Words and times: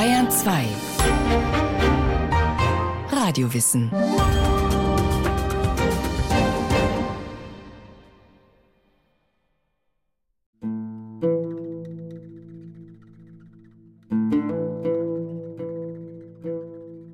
Bayern 0.00 0.30
2 0.30 0.64
Radiowissen 3.10 3.90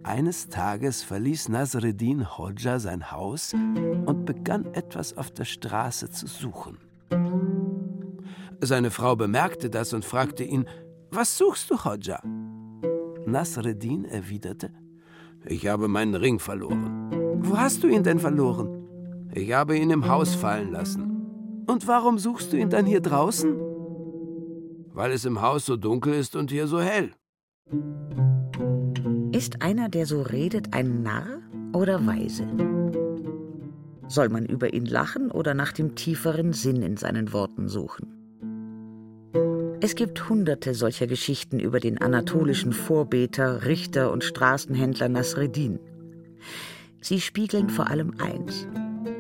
Eines 0.05 0.49
Tages 0.49 1.03
verließ 1.03 1.49
Nasreddin 1.49 2.39
Hodja 2.39 2.79
sein 2.79 3.11
Haus 3.11 3.53
und 3.53 4.27
begann 4.27 4.65
etwas 4.75 5.17
auf 5.17 5.33
der 5.33 5.45
Straße 5.45 6.09
zu 6.11 6.29
suchen. 6.29 6.79
Seine 8.61 8.93
Frau 8.93 9.17
bemerkte 9.17 9.71
das 9.71 9.93
und 9.93 10.05
fragte 10.05 10.45
ihn, 10.45 10.69
was 11.11 11.37
suchst 11.37 11.69
du, 11.69 11.85
Hodja? 11.85 12.21
Nasreddin 13.27 14.05
erwiderte, 14.05 14.71
ich 15.45 15.67
habe 15.67 15.89
meinen 15.89 16.15
Ring 16.15 16.39
verloren. 16.39 17.11
Wo 17.41 17.59
hast 17.59 17.83
du 17.83 17.89
ihn 17.89 18.03
denn 18.03 18.21
verloren? 18.21 18.87
Ich 19.35 19.53
habe 19.53 19.77
ihn 19.77 19.91
im 19.91 20.09
Haus 20.09 20.35
fallen 20.35 20.71
lassen. 20.71 21.65
Und 21.67 21.87
warum 21.89 22.19
suchst 22.19 22.53
du 22.53 22.57
ihn 22.57 22.71
dann 22.71 22.87
hier 22.87 23.01
draußen? 23.01 23.55
Weil 24.93 25.13
es 25.13 25.25
im 25.25 25.43
Haus 25.43 25.67
so 25.67 25.77
dunkel 25.77 26.15
ist 26.15 26.37
und 26.37 26.51
hier 26.51 26.69
so 26.69 26.81
hell. 26.81 27.11
Ist 29.33 29.61
einer, 29.61 29.89
der 29.89 30.07
so 30.07 30.23
redet, 30.23 30.73
ein 30.73 31.03
Narr 31.03 31.43
oder 31.73 32.07
weise? 32.07 32.47
Soll 34.09 34.29
man 34.29 34.47
über 34.47 34.73
ihn 34.73 34.87
lachen 34.87 35.33
oder 35.33 35.53
nach 35.53 35.73
dem 35.73 35.97
tieferen 35.97 36.53
Sinn 36.53 36.83
in 36.83 36.97
seinen 36.97 37.33
Worten 37.33 37.69
suchen? 37.69 38.16
Es 39.81 39.95
gibt 39.95 40.29
hunderte 40.29 40.75
solcher 40.75 41.07
Geschichten 41.07 41.61
über 41.61 41.81
den 41.81 42.01
anatolischen 42.01 42.73
Vorbeter, 42.73 43.67
Richter 43.67 44.11
und 44.11 44.25
Straßenhändler 44.25 45.09
Nasreddin. 45.09 45.79
Sie 47.03 47.21
spiegeln 47.21 47.69
vor 47.69 47.89
allem 47.89 48.19
eins: 48.19 48.67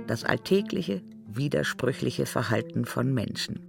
das 0.06 0.24
alltägliche, 0.24 1.02
widersprüchliche 1.26 2.24
Verhalten 2.24 2.86
von 2.86 3.12
Menschen. 3.12 3.60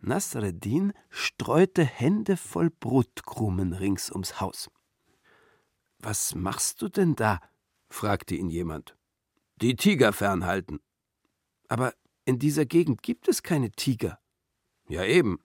Nasreddin 0.00 0.92
streute 1.10 1.84
Hände 1.84 2.36
voll 2.36 2.70
Brotkrumen 2.70 3.72
rings 3.72 4.12
ums 4.12 4.40
Haus. 4.40 4.70
Was 5.98 6.34
machst 6.34 6.80
du 6.82 6.88
denn 6.88 7.16
da? 7.16 7.40
fragte 7.88 8.34
ihn 8.36 8.50
jemand. 8.50 8.96
Die 9.56 9.74
Tiger 9.74 10.12
fernhalten. 10.12 10.80
Aber 11.68 11.94
in 12.24 12.38
dieser 12.38 12.66
Gegend 12.66 13.02
gibt 13.02 13.28
es 13.28 13.42
keine 13.42 13.70
Tiger. 13.72 14.18
Ja 14.88 15.04
eben. 15.04 15.40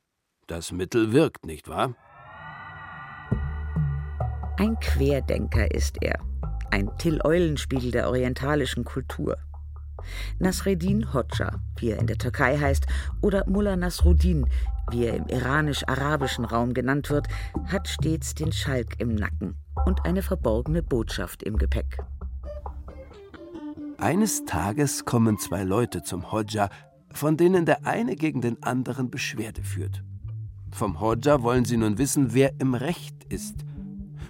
Das 0.49 0.71
Mittel 0.71 1.13
wirkt, 1.13 1.45
nicht 1.45 1.69
wahr? 1.69 1.93
Ein 4.57 4.79
Querdenker 4.79 5.69
ist 5.69 5.97
er, 6.01 6.19
ein 6.71 6.89
Till-Eulenspiegel 6.97 7.91
der 7.91 8.09
orientalischen 8.09 8.83
Kultur. 8.83 9.37
Nasreddin 10.39 11.13
Hoxha, 11.13 11.61
wie 11.77 11.91
er 11.91 11.99
in 11.99 12.07
der 12.07 12.17
Türkei 12.17 12.57
heißt, 12.57 12.87
oder 13.21 13.47
Mullah 13.47 13.75
Nasruddin, 13.75 14.47
wie 14.89 15.05
er 15.05 15.17
im 15.17 15.27
iranisch-arabischen 15.27 16.45
Raum 16.45 16.73
genannt 16.73 17.11
wird, 17.11 17.27
hat 17.67 17.87
stets 17.87 18.33
den 18.33 18.51
Schalk 18.51 18.99
im 18.99 19.13
Nacken 19.13 19.55
und 19.85 20.03
eine 20.03 20.23
verborgene 20.23 20.81
Botschaft 20.81 21.43
im 21.43 21.57
Gepäck. 21.57 21.99
Eines 23.99 24.45
Tages 24.45 25.05
kommen 25.05 25.37
zwei 25.37 25.61
Leute 25.61 26.01
zum 26.01 26.31
Hodja, 26.31 26.69
von 27.11 27.37
denen 27.37 27.67
der 27.67 27.85
eine 27.85 28.15
gegen 28.15 28.41
den 28.41 28.63
anderen 28.63 29.11
Beschwerde 29.11 29.61
führt. 29.61 30.03
Vom 30.71 30.99
Hodja 30.99 31.41
wollen 31.41 31.65
sie 31.65 31.77
nun 31.77 31.97
wissen, 31.97 32.33
wer 32.33 32.53
im 32.59 32.73
Recht 32.73 33.23
ist. 33.25 33.65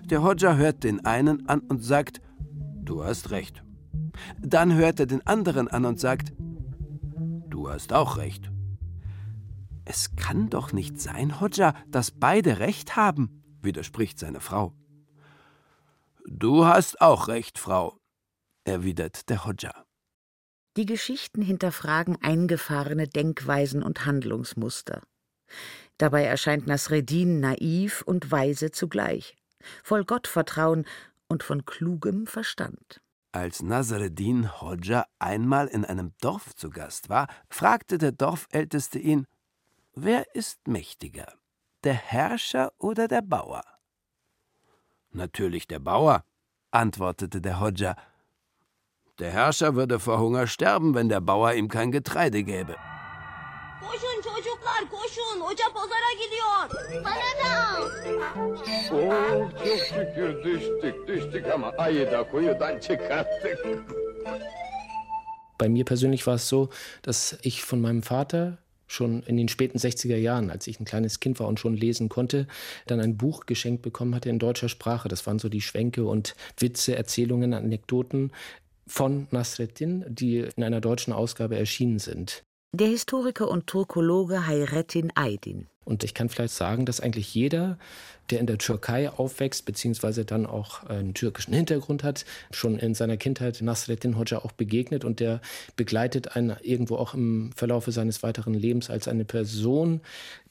Der 0.05 0.23
Hodja 0.23 0.55
hört 0.55 0.83
den 0.83 1.05
einen 1.05 1.47
an 1.47 1.59
und 1.61 1.83
sagt, 1.83 2.21
du 2.81 3.03
hast 3.03 3.31
recht. 3.31 3.63
Dann 4.41 4.73
hört 4.73 4.99
er 4.99 5.05
den 5.05 5.25
anderen 5.27 5.67
an 5.67 5.85
und 5.85 5.99
sagt, 5.99 6.33
du 7.49 7.69
hast 7.69 7.93
auch 7.93 8.17
recht. 8.17 8.51
Es 9.85 10.15
kann 10.15 10.49
doch 10.49 10.71
nicht 10.71 11.01
sein, 11.01 11.39
Hodja, 11.39 11.73
dass 11.87 12.11
beide 12.11 12.59
recht 12.59 12.95
haben, 12.95 13.43
widerspricht 13.61 14.19
seine 14.19 14.39
Frau. 14.39 14.73
Du 16.25 16.65
hast 16.65 17.01
auch 17.01 17.27
recht, 17.27 17.57
Frau, 17.57 17.97
erwidert 18.63 19.29
der 19.29 19.45
Hodja. 19.45 19.73
Die 20.77 20.85
Geschichten 20.85 21.41
hinterfragen 21.41 22.17
eingefahrene 22.21 23.07
Denkweisen 23.07 23.81
und 23.81 24.05
Handlungsmuster. 24.05 25.01
Dabei 25.99 26.23
erscheint 26.23 26.65
Nasreddin 26.65 27.41
naiv 27.41 28.01
und 28.03 28.31
weise 28.31 28.71
zugleich, 28.71 29.35
voll 29.83 30.05
Gottvertrauen 30.05 30.85
und 31.27 31.43
von 31.43 31.65
klugem 31.65 32.25
Verstand. 32.25 33.01
Als 33.33 33.61
Nasreddin 33.61 34.61
Hodja 34.61 35.05
einmal 35.19 35.67
in 35.67 35.85
einem 35.85 36.13
Dorf 36.21 36.55
zu 36.55 36.69
Gast 36.69 37.09
war, 37.09 37.27
fragte 37.49 37.97
der 37.97 38.13
Dorfälteste 38.13 38.97
ihn: 38.97 39.27
Wer 39.93 40.33
ist 40.33 40.67
mächtiger, 40.67 41.33
der 41.83 41.95
Herrscher 41.95 42.71
oder 42.77 43.09
der 43.09 43.21
Bauer? 43.21 43.63
Natürlich 45.11 45.67
der 45.67 45.79
Bauer, 45.79 46.23
antwortete 46.71 47.41
der 47.41 47.59
Hodja. 47.59 47.97
Der 49.19 49.31
Herrscher 49.31 49.75
würde 49.75 49.99
vor 49.99 50.19
Hunger 50.19 50.47
sterben, 50.47 50.95
wenn 50.95 51.09
der 51.09 51.19
Bauer 51.19 51.53
ihm 51.53 51.67
kein 51.67 51.91
Getreide 51.91 52.43
gäbe. 52.43 52.77
Çocuklar 54.39 54.89
koşun. 54.89 55.41
Hoca 55.41 55.63
pazara 55.73 56.11
gidiyor. 56.13 56.85
Bana 57.05 57.31
da 57.41 57.81
Oh 58.91 59.51
çok 59.51 59.79
şükür 59.79 60.43
düştük 60.43 61.07
düştük 61.07 61.45
ama 61.53 61.69
ayı 61.77 62.11
da 62.11 62.23
kuyudan 62.31 62.79
çıkarttık. 62.79 63.59
Bei 65.61 65.69
mir 65.69 65.85
persönlich 65.85 66.19
war 66.19 66.35
es 66.35 66.43
so, 66.43 66.69
dass 67.05 67.33
ich 67.43 67.71
von 67.71 67.79
meinem 67.79 68.01
Vater 68.01 68.57
schon 68.87 69.23
in 69.27 69.37
den 69.37 69.47
späten 69.47 69.77
60er 69.77 70.15
Jahren, 70.15 70.49
als 70.49 70.67
ich 70.67 70.79
ein 70.79 70.85
kleines 70.85 71.19
Kind 71.19 71.39
war 71.39 71.47
und 71.47 71.59
schon 71.59 71.75
lesen 71.75 72.07
konnte, 72.07 72.47
dann 72.87 73.01
ein 73.01 73.17
Buch 73.17 73.45
geschenkt 73.45 73.81
bekommen 73.81 74.15
hatte 74.15 74.29
in 74.29 74.39
deutscher 74.39 74.69
Sprache. 74.69 75.09
Das 75.09 75.27
waren 75.27 75.39
so 75.39 75.49
die 75.49 75.61
Schwänke 75.61 76.05
und 76.05 76.35
Witze, 76.57 76.95
Erzählungen, 76.95 77.53
Anekdoten 77.53 78.31
von 78.87 79.27
Nasreddin, 79.31 80.05
die 80.07 80.39
in 80.55 80.63
einer 80.63 80.81
deutschen 80.81 81.13
Ausgabe 81.13 81.57
erschienen 81.57 81.99
sind. 81.99 82.43
Der 82.71 82.87
Historiker 82.87 83.49
und 83.49 83.65
Turkologe 83.65 84.45
Hayrettin 84.45 85.11
Aydin. 85.15 85.65
Und 85.85 86.03
ich 86.03 86.13
kann 86.13 86.29
vielleicht 86.29 86.53
sagen, 86.53 86.85
dass 86.85 86.99
eigentlich 86.99 87.33
jeder, 87.33 87.79
der 88.29 88.39
in 88.39 88.45
der 88.45 88.59
Türkei 88.59 89.09
aufwächst, 89.09 89.65
beziehungsweise 89.65 90.23
dann 90.23 90.45
auch 90.45 90.83
einen 90.83 91.15
türkischen 91.15 91.55
Hintergrund 91.55 92.03
hat, 92.03 92.25
schon 92.51 92.77
in 92.77 92.93
seiner 92.93 93.17
Kindheit 93.17 93.59
Nasreddin 93.63 94.19
Hoxha 94.19 94.37
auch 94.37 94.51
begegnet 94.51 95.03
und 95.03 95.19
der 95.19 95.41
begleitet 95.77 96.35
einen 96.35 96.57
irgendwo 96.61 96.97
auch 96.97 97.15
im 97.15 97.51
Verlaufe 97.55 97.91
seines 97.91 98.21
weiteren 98.21 98.53
Lebens 98.53 98.91
als 98.91 99.07
eine 99.07 99.25
Person, 99.25 100.01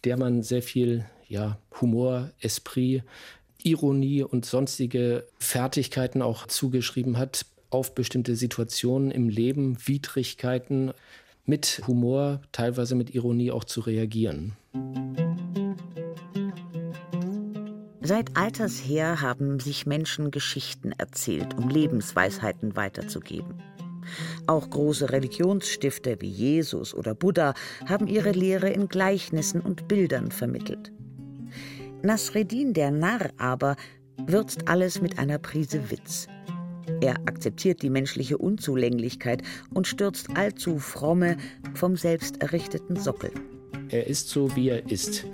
der 0.03 0.17
man 0.17 0.43
sehr 0.43 0.63
viel 0.63 1.05
ja, 1.29 1.57
Humor, 1.81 2.33
Esprit, 2.41 3.05
Ironie 3.63 4.25
und 4.25 4.45
sonstige 4.45 5.25
Fertigkeiten 5.39 6.23
auch 6.23 6.49
zugeschrieben 6.49 7.17
hat 7.17 7.47
auf 7.71 7.95
bestimmte 7.95 8.35
Situationen 8.35 9.13
im 9.13 9.29
Leben, 9.29 9.79
Widrigkeiten, 9.87 10.93
mit 11.49 11.83
Humor, 11.87 12.43
teilweise 12.53 12.95
mit 12.95 13.15
Ironie 13.15 13.51
auch 13.51 13.65
zu 13.65 13.81
reagieren. 13.81 14.53
Seit 18.03 18.37
alters 18.37 18.79
her 18.79 19.21
haben 19.21 19.59
sich 19.59 19.87
Menschen 19.87 20.31
Geschichten 20.31 20.93
erzählt, 20.93 21.57
um 21.59 21.69
Lebensweisheiten 21.69 22.77
weiterzugeben. 22.77 23.63
Auch 24.47 24.71
große 24.71 25.11
Religionsstifter 25.11 26.21
wie 26.21 26.31
Jesus 26.31 26.95
oder 26.95 27.15
Buddha 27.15 27.55
haben 27.87 28.07
ihre 28.07 28.33
Lehre 28.33 28.71
in 28.71 28.89
Gleichnissen 28.89 29.61
und 29.61 29.89
Bildern 29.89 30.31
vermittelt. 30.31 30.93
Nasreddin 32.03 32.73
der 32.73 32.91
Narr 32.91 33.31
aber 33.37 33.77
würzt 34.17 34.69
alles 34.69 35.01
mit 35.01 35.19
einer 35.19 35.39
Prise 35.39 35.91
Witz. 35.91 36.29
Er 37.01 37.17
akzeptiert 37.27 37.83
die 37.83 37.91
menschliche 37.91 38.39
Unzulänglichkeit 38.39 39.43
und 39.73 39.87
stürzt 39.87 40.37
allzu 40.37 40.79
fromme 40.79 41.37
vom 41.75 41.97
selbst 41.97 42.43
errichteten 42.43 42.97
Sockel. 42.97 43.31
Er 43.91 44.07
ist 44.07 44.29
so, 44.29 44.55
wie 44.55 44.69
er 44.69 44.91
ist. 44.91 45.25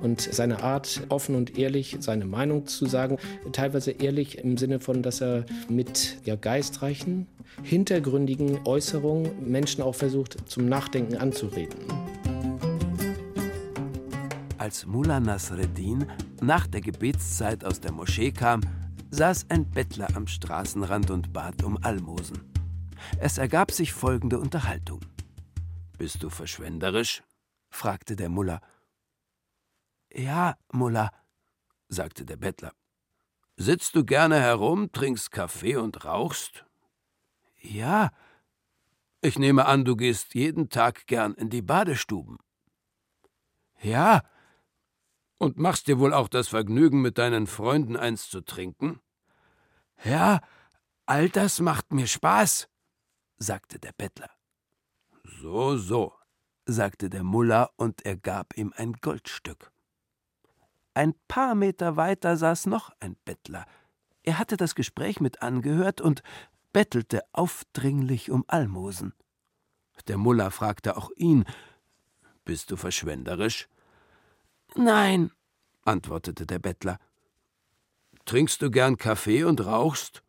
Und 0.00 0.20
seine 0.20 0.62
Art, 0.62 1.02
offen 1.10 1.34
und 1.36 1.58
ehrlich 1.58 1.96
seine 2.00 2.24
Meinung 2.24 2.66
zu 2.66 2.86
sagen, 2.86 3.18
teilweise 3.52 3.92
ehrlich 3.92 4.38
im 4.38 4.56
Sinne 4.56 4.80
von, 4.80 5.02
dass 5.02 5.20
er 5.20 5.44
mit 5.68 6.18
ja, 6.24 6.34
geistreichen, 6.34 7.28
hintergründigen 7.62 8.60
Äußerungen 8.64 9.48
Menschen 9.48 9.82
auch 9.82 9.94
versucht, 9.94 10.48
zum 10.48 10.68
Nachdenken 10.68 11.16
anzureden. 11.16 11.78
Als 14.58 14.86
Mullah 14.86 15.20
Nasreddin 15.20 16.06
nach 16.42 16.66
der 16.66 16.80
Gebetszeit 16.80 17.64
aus 17.64 17.80
der 17.80 17.92
Moschee 17.92 18.32
kam, 18.32 18.60
saß 19.10 19.46
ein 19.50 19.70
Bettler 19.70 20.08
am 20.14 20.26
Straßenrand 20.26 21.10
und 21.10 21.32
bat 21.32 21.62
um 21.62 21.82
Almosen. 21.82 22.52
Es 23.18 23.38
ergab 23.38 23.72
sich 23.72 23.92
folgende 23.92 24.38
Unterhaltung. 24.38 25.00
Bist 25.98 26.22
du 26.22 26.30
verschwenderisch? 26.30 27.22
fragte 27.70 28.16
der 28.16 28.28
Mullah. 28.28 28.60
Ja, 30.12 30.56
Mullah, 30.72 31.12
sagte 31.88 32.24
der 32.24 32.36
Bettler. 32.36 32.72
Sitzt 33.56 33.94
du 33.94 34.04
gerne 34.04 34.40
herum, 34.40 34.90
trinkst 34.92 35.30
Kaffee 35.30 35.76
und 35.76 36.04
rauchst? 36.04 36.64
Ja. 37.60 38.10
Ich 39.20 39.38
nehme 39.38 39.66
an, 39.66 39.84
du 39.84 39.96
gehst 39.96 40.34
jeden 40.34 40.70
Tag 40.70 41.06
gern 41.06 41.34
in 41.34 41.50
die 41.50 41.62
Badestuben. 41.62 42.38
Ja. 43.82 44.22
Und 45.40 45.56
machst 45.56 45.86
dir 45.86 45.98
wohl 45.98 46.12
auch 46.12 46.28
das 46.28 46.48
Vergnügen, 46.48 47.00
mit 47.00 47.16
deinen 47.16 47.46
Freunden 47.46 47.96
eins 47.96 48.28
zu 48.28 48.42
trinken? 48.42 49.00
Ja, 50.04 50.42
all 51.06 51.30
das 51.30 51.60
macht 51.60 51.94
mir 51.94 52.06
Spaß, 52.06 52.68
sagte 53.38 53.78
der 53.78 53.92
Bettler. 53.96 54.28
So, 55.40 55.78
so, 55.78 56.12
sagte 56.66 57.08
der 57.08 57.24
Muller, 57.24 57.70
und 57.76 58.04
er 58.04 58.18
gab 58.18 58.54
ihm 58.58 58.74
ein 58.76 58.92
Goldstück. 58.92 59.72
Ein 60.92 61.14
paar 61.26 61.54
Meter 61.54 61.96
weiter 61.96 62.36
saß 62.36 62.66
noch 62.66 62.90
ein 63.00 63.16
Bettler. 63.24 63.64
Er 64.22 64.38
hatte 64.38 64.58
das 64.58 64.74
Gespräch 64.74 65.20
mit 65.20 65.40
angehört 65.40 66.02
und 66.02 66.22
bettelte 66.74 67.22
aufdringlich 67.32 68.30
um 68.30 68.44
Almosen. 68.46 69.14
Der 70.06 70.18
Muller 70.18 70.50
fragte 70.50 70.98
auch 70.98 71.10
ihn: 71.16 71.46
Bist 72.44 72.70
du 72.70 72.76
verschwenderisch? 72.76 73.70
Nein, 74.74 75.30
antwortete 75.82 76.46
der 76.46 76.58
Bettler. 76.58 76.98
Trinkst 78.24 78.62
du 78.62 78.70
gern 78.70 78.96
Kaffee 78.96 79.44
und 79.44 79.64
rauchst? 79.64 80.22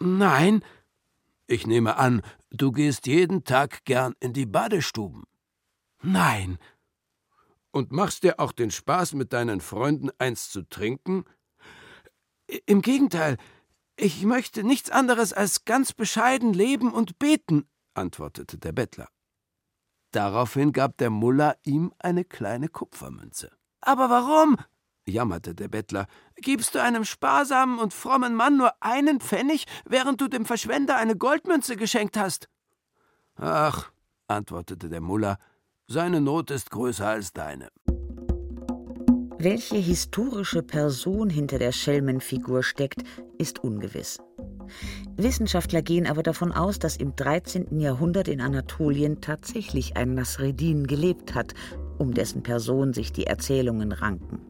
Nein. 0.00 0.64
Ich 1.46 1.66
nehme 1.66 1.96
an, 1.96 2.22
du 2.50 2.72
gehst 2.72 3.06
jeden 3.06 3.44
Tag 3.44 3.84
gern 3.84 4.14
in 4.20 4.32
die 4.32 4.46
Badestuben. 4.46 5.24
Nein. 6.02 6.58
Und 7.70 7.92
machst 7.92 8.22
dir 8.22 8.40
auch 8.40 8.52
den 8.52 8.70
Spaß, 8.70 9.14
mit 9.14 9.32
deinen 9.32 9.60
Freunden 9.60 10.10
eins 10.18 10.50
zu 10.50 10.62
trinken? 10.62 11.24
Im 12.66 12.82
Gegenteil, 12.82 13.36
ich 13.96 14.24
möchte 14.24 14.62
nichts 14.62 14.90
anderes 14.90 15.32
als 15.32 15.64
ganz 15.64 15.92
bescheiden 15.92 16.52
leben 16.52 16.92
und 16.92 17.18
beten, 17.18 17.68
antwortete 17.94 18.58
der 18.58 18.72
Bettler. 18.72 19.08
Daraufhin 20.12 20.72
gab 20.72 20.96
der 20.98 21.10
Muller 21.10 21.58
ihm 21.64 21.92
eine 21.98 22.24
kleine 22.24 22.68
Kupfermünze. 22.68 23.57
Aber 23.80 24.10
warum? 24.10 24.56
jammerte 25.08 25.54
der 25.54 25.68
Bettler. 25.68 26.06
Gibst 26.36 26.74
du 26.74 26.82
einem 26.82 27.04
sparsamen 27.04 27.78
und 27.78 27.94
frommen 27.94 28.34
Mann 28.34 28.56
nur 28.56 28.72
einen 28.80 29.20
Pfennig, 29.20 29.64
während 29.86 30.20
du 30.20 30.28
dem 30.28 30.44
Verschwender 30.44 30.96
eine 30.96 31.16
Goldmünze 31.16 31.76
geschenkt 31.76 32.16
hast? 32.16 32.48
Ach, 33.36 33.90
antwortete 34.26 34.88
der 34.88 35.00
Muller, 35.00 35.38
seine 35.86 36.20
Not 36.20 36.50
ist 36.50 36.70
größer 36.70 37.06
als 37.06 37.32
deine. 37.32 37.68
Welche 39.40 39.76
historische 39.76 40.62
Person 40.62 41.30
hinter 41.30 41.58
der 41.58 41.70
Schelmenfigur 41.70 42.64
steckt, 42.64 43.04
ist 43.38 43.60
ungewiss. 43.60 44.18
Wissenschaftler 45.16 45.80
gehen 45.80 46.06
aber 46.06 46.22
davon 46.22 46.52
aus, 46.52 46.78
dass 46.78 46.96
im 46.96 47.14
13. 47.14 47.78
Jahrhundert 47.78 48.28
in 48.28 48.40
Anatolien 48.40 49.20
tatsächlich 49.20 49.96
ein 49.96 50.14
Nasreddin 50.14 50.86
gelebt 50.86 51.34
hat, 51.34 51.54
um 51.98 52.14
dessen 52.14 52.42
Person 52.42 52.92
sich 52.92 53.12
die 53.12 53.26
Erzählungen 53.26 53.92
ranken. 53.92 54.40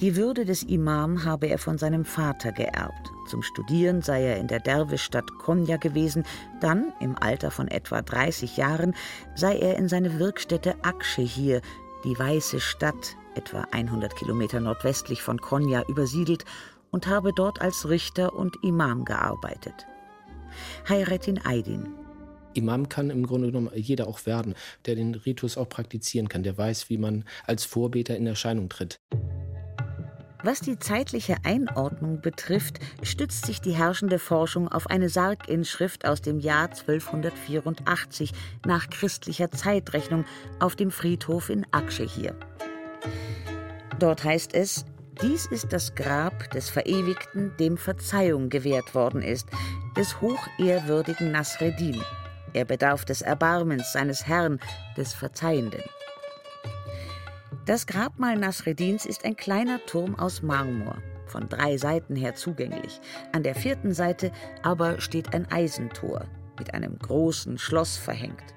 Die 0.00 0.14
Würde 0.14 0.44
des 0.44 0.62
Imam 0.62 1.24
habe 1.24 1.46
er 1.46 1.56
von 1.56 1.78
seinem 1.78 2.04
Vater 2.04 2.52
geerbt. 2.52 3.10
Zum 3.28 3.42
Studieren 3.42 4.02
sei 4.02 4.24
er 4.24 4.36
in 4.36 4.46
der 4.46 4.60
Derwischstadt 4.60 5.26
Konya 5.38 5.78
gewesen, 5.78 6.24
dann, 6.60 6.92
im 7.00 7.16
Alter 7.18 7.50
von 7.50 7.66
etwa 7.68 8.02
30 8.02 8.58
Jahren, 8.58 8.94
sei 9.34 9.56
er 9.56 9.78
in 9.78 9.88
seine 9.88 10.18
Wirkstätte 10.18 10.74
Akshe 10.82 11.22
hier, 11.22 11.62
die 12.04 12.18
Weiße 12.18 12.60
Stadt, 12.60 13.16
etwa 13.34 13.66
100 13.70 14.14
Kilometer 14.16 14.60
nordwestlich 14.60 15.22
von 15.22 15.40
Konya, 15.40 15.82
übersiedelt 15.88 16.44
und 16.90 17.06
habe 17.06 17.32
dort 17.34 17.62
als 17.62 17.88
Richter 17.88 18.34
und 18.34 18.54
Imam 18.62 19.06
gearbeitet. 19.06 19.86
Hayretin 20.88 21.40
Aydin, 21.44 21.94
Imam 22.56 22.88
kann 22.88 23.10
im 23.10 23.26
Grunde 23.26 23.48
genommen 23.48 23.70
jeder 23.74 24.08
auch 24.08 24.26
werden, 24.26 24.54
der 24.86 24.94
den 24.94 25.14
Ritus 25.14 25.56
auch 25.56 25.68
praktizieren 25.68 26.28
kann, 26.28 26.42
der 26.42 26.56
weiß, 26.56 26.90
wie 26.90 26.98
man 26.98 27.24
als 27.44 27.64
Vorbeter 27.64 28.16
in 28.16 28.26
Erscheinung 28.26 28.68
tritt. 28.68 28.98
Was 30.42 30.60
die 30.60 30.78
zeitliche 30.78 31.36
Einordnung 31.44 32.20
betrifft, 32.20 32.78
stützt 33.02 33.46
sich 33.46 33.60
die 33.60 33.74
herrschende 33.74 34.18
Forschung 34.20 34.68
auf 34.68 34.86
eine 34.86 35.08
Sarginschrift 35.08 36.06
aus 36.06 36.20
dem 36.20 36.38
Jahr 36.38 36.70
1284 36.70 38.32
nach 38.64 38.88
christlicher 38.88 39.50
Zeitrechnung 39.50 40.24
auf 40.60 40.76
dem 40.76 40.92
Friedhof 40.92 41.50
in 41.50 41.66
Aksche 41.72 42.04
hier. 42.04 42.36
Dort 43.98 44.22
heißt 44.22 44.54
es, 44.54 44.84
dies 45.22 45.46
ist 45.46 45.72
das 45.72 45.94
Grab 45.94 46.50
des 46.50 46.68
Verewigten, 46.68 47.56
dem 47.58 47.78
Verzeihung 47.78 48.50
gewährt 48.50 48.94
worden 48.94 49.22
ist, 49.22 49.48
des 49.96 50.20
hochehrwürdigen 50.20 51.32
Nasreddin. 51.32 52.00
Er 52.56 52.64
bedarf 52.64 53.04
des 53.04 53.20
Erbarmens 53.20 53.92
seines 53.92 54.26
Herrn, 54.26 54.60
des 54.96 55.12
Verzeihenden. 55.12 55.82
Das 57.66 57.86
Grabmal 57.86 58.38
Nasreddins 58.38 59.04
ist 59.04 59.26
ein 59.26 59.36
kleiner 59.36 59.84
Turm 59.84 60.18
aus 60.18 60.40
Marmor, 60.40 60.96
von 61.26 61.50
drei 61.50 61.76
Seiten 61.76 62.16
her 62.16 62.34
zugänglich. 62.34 62.98
An 63.32 63.42
der 63.42 63.54
vierten 63.54 63.92
Seite 63.92 64.32
aber 64.62 65.02
steht 65.02 65.34
ein 65.34 65.46
Eisentor 65.52 66.24
mit 66.58 66.72
einem 66.72 66.98
großen 66.98 67.58
Schloss 67.58 67.98
verhängt. 67.98 68.54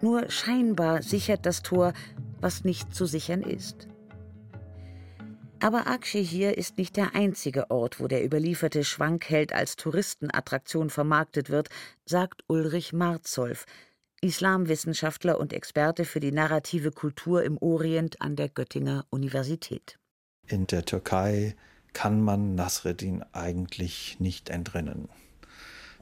Nur 0.00 0.30
scheinbar 0.30 1.02
sichert 1.02 1.44
das 1.44 1.60
Tor, 1.60 1.92
was 2.40 2.64
nicht 2.64 2.94
zu 2.94 3.04
sichern 3.04 3.42
ist. 3.42 3.86
Aber 5.62 5.86
Akshe 5.86 6.18
hier 6.18 6.56
ist 6.56 6.78
nicht 6.78 6.96
der 6.96 7.14
einzige 7.14 7.70
Ort, 7.70 8.00
wo 8.00 8.08
der 8.08 8.24
überlieferte 8.24 8.82
Schwankheld 8.82 9.52
als 9.52 9.76
Touristenattraktion 9.76 10.88
vermarktet 10.88 11.50
wird, 11.50 11.68
sagt 12.06 12.44
Ulrich 12.46 12.94
Marzolf, 12.94 13.66
Islamwissenschaftler 14.22 15.38
und 15.38 15.52
Experte 15.52 16.06
für 16.06 16.18
die 16.18 16.32
narrative 16.32 16.92
Kultur 16.92 17.42
im 17.42 17.58
Orient 17.58 18.22
an 18.22 18.36
der 18.36 18.48
Göttinger 18.48 19.04
Universität. 19.10 19.98
In 20.46 20.66
der 20.66 20.86
Türkei 20.86 21.54
kann 21.92 22.22
man 22.22 22.54
Nasreddin 22.54 23.22
eigentlich 23.32 24.18
nicht 24.18 24.48
entrinnen. 24.48 25.10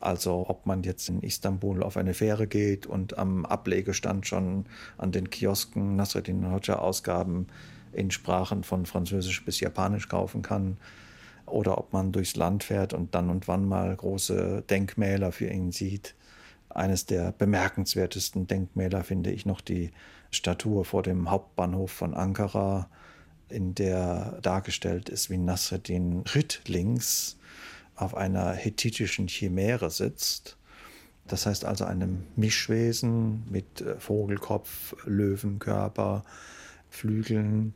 Also 0.00 0.46
ob 0.48 0.66
man 0.66 0.84
jetzt 0.84 1.08
in 1.08 1.20
Istanbul 1.20 1.82
auf 1.82 1.96
eine 1.96 2.14
Fähre 2.14 2.46
geht 2.46 2.86
und 2.86 3.18
am 3.18 3.44
Ablegestand 3.44 4.28
schon 4.28 4.66
an 4.96 5.10
den 5.10 5.30
Kiosken 5.30 5.96
Nasreddin 5.96 6.48
Hoxha 6.52 6.74
Ausgaben 6.74 7.48
in 7.92 8.10
Sprachen 8.10 8.64
von 8.64 8.86
Französisch 8.86 9.44
bis 9.44 9.60
Japanisch 9.60 10.08
kaufen 10.08 10.42
kann, 10.42 10.76
oder 11.46 11.78
ob 11.78 11.92
man 11.92 12.12
durchs 12.12 12.36
Land 12.36 12.64
fährt 12.64 12.92
und 12.92 13.14
dann 13.14 13.30
und 13.30 13.48
wann 13.48 13.66
mal 13.66 13.94
große 13.94 14.64
Denkmäler 14.68 15.32
für 15.32 15.48
ihn 15.48 15.72
sieht, 15.72 16.14
eines 16.68 17.06
der 17.06 17.32
bemerkenswertesten 17.32 18.46
Denkmäler 18.46 19.02
finde 19.02 19.30
ich 19.30 19.46
noch 19.46 19.60
die 19.60 19.90
Statue 20.30 20.84
vor 20.84 21.02
dem 21.02 21.30
Hauptbahnhof 21.30 21.90
von 21.90 22.14
Ankara, 22.14 22.88
in 23.48 23.74
der 23.74 24.38
dargestellt 24.42 25.08
ist, 25.08 25.30
wie 25.30 25.38
Nasreddin 25.38 26.22
rittlings 26.34 27.38
auf 27.96 28.14
einer 28.14 28.52
hethitischen 28.52 29.28
Chimäre 29.28 29.90
sitzt. 29.90 30.58
Das 31.26 31.46
heißt 31.46 31.64
also 31.64 31.84
einem 31.84 32.24
Mischwesen 32.36 33.44
mit 33.50 33.80
äh, 33.80 33.98
Vogelkopf, 33.98 34.94
Löwenkörper, 35.06 36.24
Flügeln, 36.90 37.74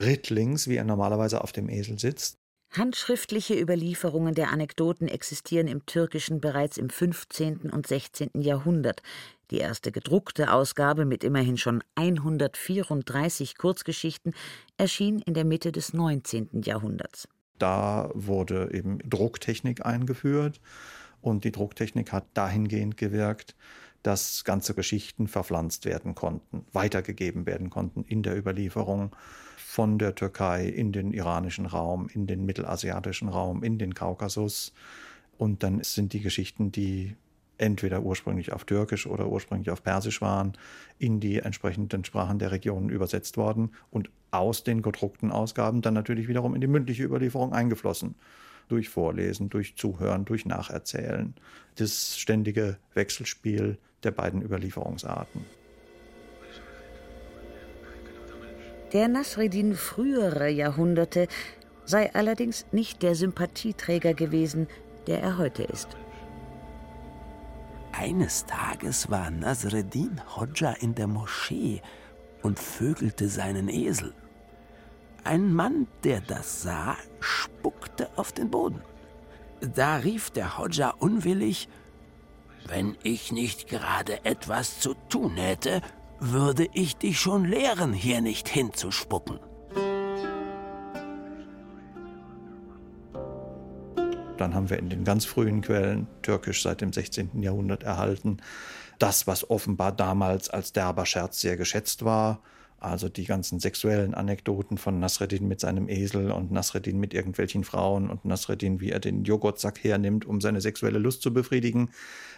rittlings, 0.00 0.68
wie 0.68 0.76
er 0.76 0.84
normalerweise 0.84 1.42
auf 1.42 1.52
dem 1.52 1.68
Esel 1.68 1.98
sitzt. 1.98 2.36
Handschriftliche 2.72 3.58
Überlieferungen 3.60 4.34
der 4.34 4.52
Anekdoten 4.52 5.08
existieren 5.08 5.66
im 5.66 5.86
Türkischen 5.86 6.40
bereits 6.40 6.78
im 6.78 6.88
15. 6.88 7.70
und 7.70 7.86
16. 7.86 8.30
Jahrhundert. 8.36 9.02
Die 9.50 9.58
erste 9.58 9.90
gedruckte 9.90 10.52
Ausgabe 10.52 11.04
mit 11.04 11.24
immerhin 11.24 11.56
schon 11.56 11.82
134 11.96 13.58
Kurzgeschichten 13.58 14.34
erschien 14.76 15.18
in 15.18 15.34
der 15.34 15.44
Mitte 15.44 15.72
des 15.72 15.92
19. 15.92 16.62
Jahrhunderts. 16.62 17.26
Da 17.58 18.08
wurde 18.14 18.70
eben 18.72 18.98
Drucktechnik 19.00 19.84
eingeführt 19.84 20.60
und 21.20 21.42
die 21.42 21.52
Drucktechnik 21.52 22.12
hat 22.12 22.26
dahingehend 22.34 22.96
gewirkt, 22.96 23.56
dass 24.02 24.44
ganze 24.44 24.74
Geschichten 24.74 25.28
verpflanzt 25.28 25.84
werden 25.84 26.14
konnten, 26.14 26.64
weitergegeben 26.72 27.46
werden 27.46 27.70
konnten 27.70 28.04
in 28.04 28.22
der 28.22 28.36
Überlieferung 28.36 29.14
von 29.56 29.98
der 29.98 30.14
Türkei 30.14 30.66
in 30.66 30.92
den 30.92 31.12
iranischen 31.12 31.66
Raum, 31.66 32.08
in 32.12 32.26
den 32.26 32.44
mittelasiatischen 32.44 33.28
Raum, 33.28 33.62
in 33.62 33.78
den 33.78 33.94
Kaukasus. 33.94 34.72
Und 35.38 35.62
dann 35.62 35.82
sind 35.82 36.12
die 36.12 36.20
Geschichten, 36.20 36.72
die 36.72 37.16
entweder 37.60 38.02
ursprünglich 38.02 38.52
auf 38.52 38.64
Türkisch 38.64 39.06
oder 39.06 39.28
ursprünglich 39.28 39.70
auf 39.70 39.82
Persisch 39.82 40.20
waren, 40.22 40.54
in 40.98 41.20
die 41.20 41.38
entsprechenden 41.38 42.04
Sprachen 42.04 42.38
der 42.38 42.52
Regionen 42.52 42.88
übersetzt 42.88 43.36
worden 43.36 43.72
und 43.90 44.10
aus 44.30 44.64
den 44.64 44.82
gedruckten 44.82 45.30
Ausgaben 45.30 45.82
dann 45.82 45.94
natürlich 45.94 46.26
wiederum 46.26 46.54
in 46.54 46.60
die 46.60 46.66
mündliche 46.66 47.04
Überlieferung 47.04 47.52
eingeflossen. 47.52 48.14
Durch 48.70 48.88
Vorlesen, 48.88 49.50
durch 49.50 49.76
Zuhören, 49.76 50.24
durch 50.24 50.46
Nacherzählen. 50.46 51.34
Das 51.74 52.16
ständige 52.16 52.78
Wechselspiel 52.94 53.78
der 54.04 54.12
beiden 54.12 54.42
Überlieferungsarten. 54.42 55.44
Der 58.92 59.08
Nasreddin 59.08 59.74
frühere 59.74 60.48
Jahrhunderte 60.48 61.26
sei 61.84 62.14
allerdings 62.14 62.66
nicht 62.70 63.02
der 63.02 63.16
Sympathieträger 63.16 64.14
gewesen, 64.14 64.68
der 65.08 65.20
er 65.20 65.36
heute 65.36 65.64
ist. 65.64 65.88
Eines 67.90 68.46
Tages 68.46 69.10
war 69.10 69.32
Nasreddin 69.32 70.20
Hodja 70.36 70.74
in 70.80 70.94
der 70.94 71.08
Moschee 71.08 71.82
und 72.42 72.60
vögelte 72.60 73.28
seinen 73.28 73.68
Esel. 73.68 74.14
Ein 75.24 75.52
Mann, 75.52 75.86
der 76.04 76.20
das 76.20 76.62
sah, 76.62 76.96
spuckte 77.20 78.08
auf 78.16 78.32
den 78.32 78.50
Boden. 78.50 78.80
Da 79.60 79.96
rief 79.96 80.30
der 80.30 80.56
Hodja 80.56 80.90
unwillig, 80.98 81.68
wenn 82.66 82.96
ich 83.02 83.32
nicht 83.32 83.68
gerade 83.68 84.24
etwas 84.24 84.80
zu 84.80 84.94
tun 85.08 85.36
hätte, 85.36 85.82
würde 86.20 86.68
ich 86.72 86.96
dich 86.96 87.20
schon 87.20 87.44
lehren, 87.44 87.92
hier 87.92 88.20
nicht 88.20 88.48
hinzuspucken. 88.48 89.38
Dann 94.36 94.54
haben 94.54 94.70
wir 94.70 94.78
in 94.78 94.88
den 94.88 95.04
ganz 95.04 95.26
frühen 95.26 95.60
Quellen, 95.60 96.06
türkisch 96.22 96.62
seit 96.62 96.80
dem 96.80 96.94
16. 96.94 97.42
Jahrhundert 97.42 97.82
erhalten, 97.82 98.38
das, 98.98 99.26
was 99.26 99.50
offenbar 99.50 99.92
damals 99.92 100.48
als 100.48 100.72
derber 100.72 101.04
Scherz 101.04 101.40
sehr 101.40 101.58
geschätzt 101.58 102.04
war, 102.06 102.40
also 102.80 103.10
die 103.10 103.24
ganzen 103.24 103.60
sexuellen 103.60 104.14
Anekdoten 104.14 104.78
von 104.78 104.98
Nasreddin 104.98 105.46
mit 105.46 105.60
seinem 105.60 105.88
Esel 105.88 106.30
und 106.30 106.50
Nasreddin 106.50 106.98
mit 106.98 107.12
irgendwelchen 107.12 107.62
Frauen 107.62 108.08
und 108.08 108.24
Nasreddin, 108.24 108.80
wie 108.80 108.90
er 108.90 109.00
den 109.00 109.24
Joghurtsack 109.24 109.84
hernimmt, 109.84 110.24
um 110.24 110.40
seine 110.40 110.62
sexuelle 110.62 110.98
Lust 110.98 111.20
zu 111.20 111.32
befriedigen. 111.32 111.90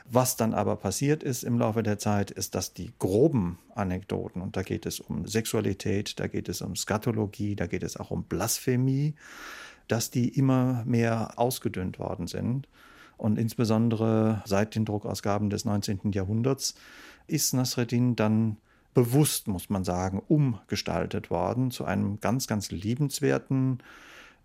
Was 0.05 0.37
dann 0.37 0.53
aber 0.53 0.75
passiert 0.75 1.23
ist 1.23 1.45
im 1.45 1.59
Laufe 1.59 1.85
der 1.85 1.99
Zeit, 1.99 2.33
ist, 2.33 2.57
dass 2.57 2.75
die 2.75 2.91
groben 2.99 3.59
Anekdoten, 3.75 4.43
und 4.43 4.57
da 4.57 4.63
geht 4.63 4.85
es 4.85 4.99
um 4.99 5.29
Sexualität, 5.29 6.19
da 6.19 6.27
geht 6.27 6.49
es 6.49 6.61
um 6.61 6.75
Skatologie, 6.75 7.55
da 7.55 7.69
geht 7.69 7.85
es 7.85 7.97
auch 7.97 8.11
um 8.11 8.25
Blasphemie, 8.25 9.15
dass 9.87 10.11
die 10.11 10.29
immer 10.29 10.83
mehr 10.85 11.35
ausgedünnt 11.37 12.01
worden 12.01 12.27
sind. 12.27 12.67
Und 13.17 13.39
insbesondere 13.39 14.43
seit 14.45 14.75
den 14.75 14.85
Druckausgaben 14.85 15.51
des 15.51 15.65
19. 15.65 16.11
Jahrhunderts 16.11 16.75
ist 17.29 17.55
Nasreddin 17.55 18.17
dann 18.17 18.57
bewusst, 18.95 19.49
muss 19.49 19.71
man 19.71 19.85
sagen, 19.85 20.23
umgestaltet 20.27 21.31
worden 21.31 21.71
zu 21.71 21.85
einem 21.85 22.21
ganz, 22.21 22.47
ganz 22.47 22.71
liebenswerten 22.71 23.79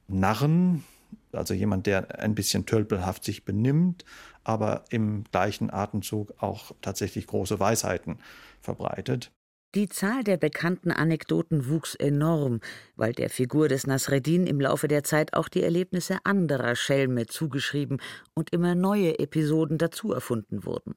Narren, 0.07 0.83
also 1.31 1.53
jemand, 1.53 1.85
der 1.85 2.19
ein 2.19 2.35
bisschen 2.35 2.65
tölpelhaft 2.65 3.23
sich 3.23 3.45
benimmt, 3.45 4.05
aber 4.43 4.85
im 4.89 5.25
gleichen 5.31 5.71
Atemzug 5.71 6.33
auch 6.41 6.71
tatsächlich 6.81 7.27
große 7.27 7.59
Weisheiten 7.59 8.19
verbreitet. 8.61 9.31
Die 9.75 9.89
Zahl 9.89 10.23
der 10.23 10.37
bekannten 10.37 10.91
Anekdoten 10.91 11.69
wuchs 11.69 11.93
enorm, 11.93 12.61
weil 12.95 13.11
der 13.11 13.29
Figur 13.29 13.67
des 13.67 13.85
Nasreddin 13.85 14.47
im 14.47 14.61
Laufe 14.61 14.87
der 14.87 15.03
Zeit 15.03 15.33
auch 15.33 15.49
die 15.49 15.61
Erlebnisse 15.61 16.19
anderer 16.23 16.75
Schelme 16.75 17.27
zugeschrieben 17.27 18.01
und 18.33 18.51
immer 18.51 18.75
neue 18.75 19.19
Episoden 19.19 19.77
dazu 19.77 20.13
erfunden 20.13 20.65
wurden. 20.65 20.95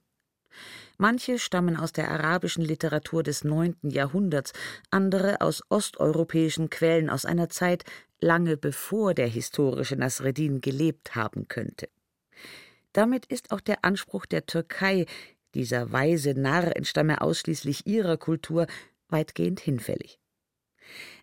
Manche 0.99 1.39
stammen 1.39 1.77
aus 1.77 1.93
der 1.93 2.11
arabischen 2.11 2.65
Literatur 2.65 3.23
des 3.23 3.45
9. 3.45 3.77
Jahrhunderts, 3.83 4.53
andere 4.91 5.41
aus 5.41 5.63
osteuropäischen 5.69 6.71
Quellen 6.71 7.09
aus 7.11 7.25
einer 7.25 7.49
Zeit 7.49 7.85
lange 8.21 8.57
bevor 8.57 9.15
der 9.15 9.29
historische 9.29 9.97
Nasreddin 9.97 10.61
gelebt 10.61 11.15
haben 11.15 11.49
könnte. 11.49 11.89
Damit 12.93 13.27
ist 13.27 13.53
auch 13.53 13.61
der 13.61 13.85
Anspruch 13.85 14.27
der 14.27 14.47
Türkei, 14.47 15.07
dieser 15.55 15.91
weise 15.91 16.35
Narr 16.35 16.77
entstamme 16.77 17.21
ausschließlich 17.21 17.87
ihrer 17.87 18.17
Kultur, 18.17 18.67
weitgehend 19.09 19.61
hinfällig. 19.61 20.21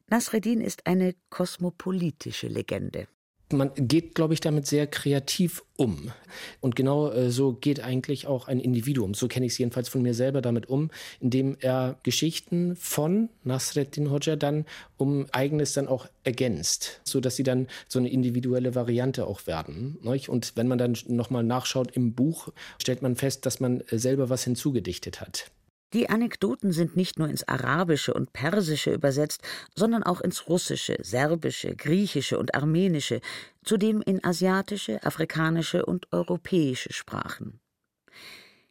Nasreddin 0.08 0.62
ist 0.62 0.88
eine 0.88 1.16
kosmopolitische 1.30 2.48
Legende 2.48 3.08
man 3.52 3.72
geht, 3.76 4.16
glaube 4.16 4.34
ich, 4.34 4.42
damit 4.42 4.68
sehr 4.68 4.88
kreativ 4.88 5.64
um. 5.78 6.12
Und 6.60 6.76
genau 6.76 7.12
äh, 7.12 7.30
so 7.32 7.54
geht 7.54 7.80
eigentlich 7.80 8.28
auch 8.28 8.48
ein 8.48 8.60
Individuum, 8.60 9.14
so 9.14 9.28
kenne 9.28 9.46
ich 9.46 9.54
es 9.54 9.58
jedenfalls 9.58 9.90
von 9.90 10.02
mir 10.02 10.14
selber 10.14 10.42
damit 10.42 10.68
um, 10.68 10.90
indem 11.20 11.58
er 11.62 11.98
Geschichten 12.04 12.76
von 12.76 13.30
Nasreddin 13.44 14.12
Hoxha 14.12 14.36
dann 14.36 14.66
um 14.98 15.28
eigenes 15.32 15.74
dann 15.74 15.88
auch 15.88 16.08
ergänzt, 16.24 17.02
sodass 17.04 17.36
sie 17.36 17.44
dann 17.44 17.68
so 17.88 18.00
eine 18.00 18.10
individuelle 18.10 18.76
Variante 18.76 19.28
auch 19.28 19.48
werden. 19.48 19.98
Nicht? 20.02 20.30
Und 20.30 20.54
wenn 20.56 20.68
man 20.68 20.78
dann 20.78 20.98
nochmal 21.08 21.44
nachschaut 21.44 21.92
im 21.96 22.14
Buch, 22.14 22.50
stellt 22.82 23.02
man 23.02 23.16
fest, 23.16 23.46
dass 23.46 23.60
man 23.60 23.82
äh, 23.82 23.98
selber 23.98 24.30
was 24.30 24.44
hinzugedichtet 24.44 25.22
hat. 25.22 25.52
Die 25.94 26.10
Anekdoten 26.10 26.74
sind 26.74 26.98
nicht 26.98 27.18
nur 27.18 27.30
ins 27.30 27.48
Arabische 27.48 28.14
und 28.14 28.34
Persische 28.34 28.94
übersetzt, 28.94 29.42
sondern 29.74 30.04
auch 30.04 30.20
ins 30.20 30.50
Russische, 30.50 30.98
Serbische, 31.02 31.76
Griechische 31.76 32.38
und 32.38 32.56
Armenische, 32.56 33.22
zudem 33.64 34.02
in 34.02 34.24
asiatische, 34.24 35.02
afrikanische 35.04 35.86
und 35.86 36.12
europäische 36.12 36.92
Sprachen. 36.92 37.62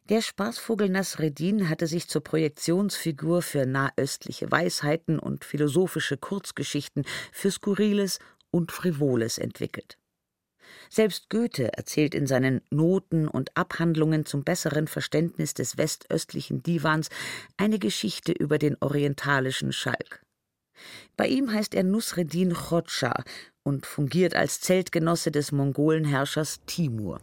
Der 0.09 0.21
Spaßvogel 0.21 0.89
Nasreddin 0.89 1.69
hatte 1.69 1.87
sich 1.87 2.07
zur 2.07 2.23
Projektionsfigur 2.23 3.41
für 3.41 3.65
nahöstliche 3.65 4.49
Weisheiten 4.49 5.19
und 5.19 5.43
philosophische 5.43 6.17
Kurzgeschichten, 6.17 7.03
für 7.33 7.51
Skurriles 7.51 8.19
und 8.51 8.71
Frivoles 8.71 9.37
entwickelt. 9.37 9.97
Selbst 10.89 11.29
Goethe 11.29 11.73
erzählt 11.77 12.15
in 12.15 12.27
seinen 12.27 12.61
Noten 12.69 13.27
und 13.27 13.55
Abhandlungen 13.55 14.25
zum 14.25 14.43
besseren 14.43 14.87
Verständnis 14.87 15.53
des 15.53 15.77
westöstlichen 15.77 16.63
Divans 16.63 17.09
eine 17.57 17.79
Geschichte 17.79 18.31
über 18.31 18.57
den 18.57 18.77
orientalischen 18.79 19.73
Schalk. 19.73 20.21
Bei 21.15 21.27
ihm 21.27 21.51
heißt 21.51 21.73
er 21.73 21.83
Nusreddin 21.83 22.53
Khodscha 22.53 23.23
und 23.63 23.85
fungiert 23.85 24.35
als 24.35 24.61
Zeltgenosse 24.61 25.31
des 25.31 25.51
Mongolenherrschers 25.51 26.61
Timur. 26.65 27.19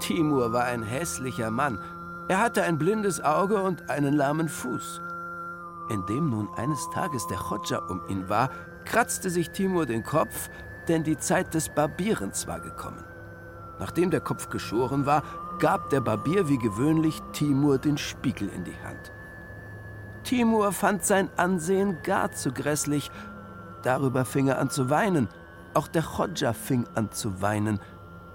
Timur 0.00 0.52
war 0.52 0.64
ein 0.64 0.82
hässlicher 0.82 1.50
Mann. 1.50 1.78
Er 2.28 2.38
hatte 2.40 2.62
ein 2.62 2.78
blindes 2.78 3.20
Auge 3.20 3.62
und 3.62 3.90
einen 3.90 4.14
lahmen 4.14 4.48
Fuß. 4.48 5.00
Indem 5.90 6.30
nun 6.30 6.48
eines 6.56 6.88
Tages 6.90 7.26
der 7.26 7.38
Khodscha 7.38 7.78
um 7.88 8.02
ihn 8.08 8.28
war, 8.28 8.50
kratzte 8.84 9.30
sich 9.30 9.50
Timur 9.50 9.86
den 9.86 10.02
Kopf, 10.02 10.50
denn 10.88 11.04
die 11.04 11.18
Zeit 11.18 11.54
des 11.54 11.68
Barbierens 11.68 12.46
war 12.46 12.60
gekommen. 12.60 13.04
Nachdem 13.78 14.10
der 14.10 14.20
Kopf 14.20 14.50
geschoren 14.50 15.06
war, 15.06 15.22
gab 15.58 15.90
der 15.90 16.00
Barbier 16.00 16.48
wie 16.48 16.58
gewöhnlich 16.58 17.20
Timur 17.32 17.78
den 17.78 17.98
Spiegel 17.98 18.48
in 18.48 18.64
die 18.64 18.76
Hand. 18.84 19.12
Timur 20.24 20.72
fand 20.72 21.04
sein 21.04 21.30
Ansehen 21.36 21.98
gar 22.02 22.32
zu 22.32 22.52
grässlich. 22.52 23.10
Darüber 23.82 24.24
fing 24.24 24.48
er 24.48 24.58
an 24.58 24.70
zu 24.70 24.90
weinen. 24.90 25.28
Auch 25.74 25.88
der 25.88 26.02
Chodja 26.02 26.52
fing 26.52 26.86
an 26.94 27.12
zu 27.12 27.40
weinen. 27.40 27.80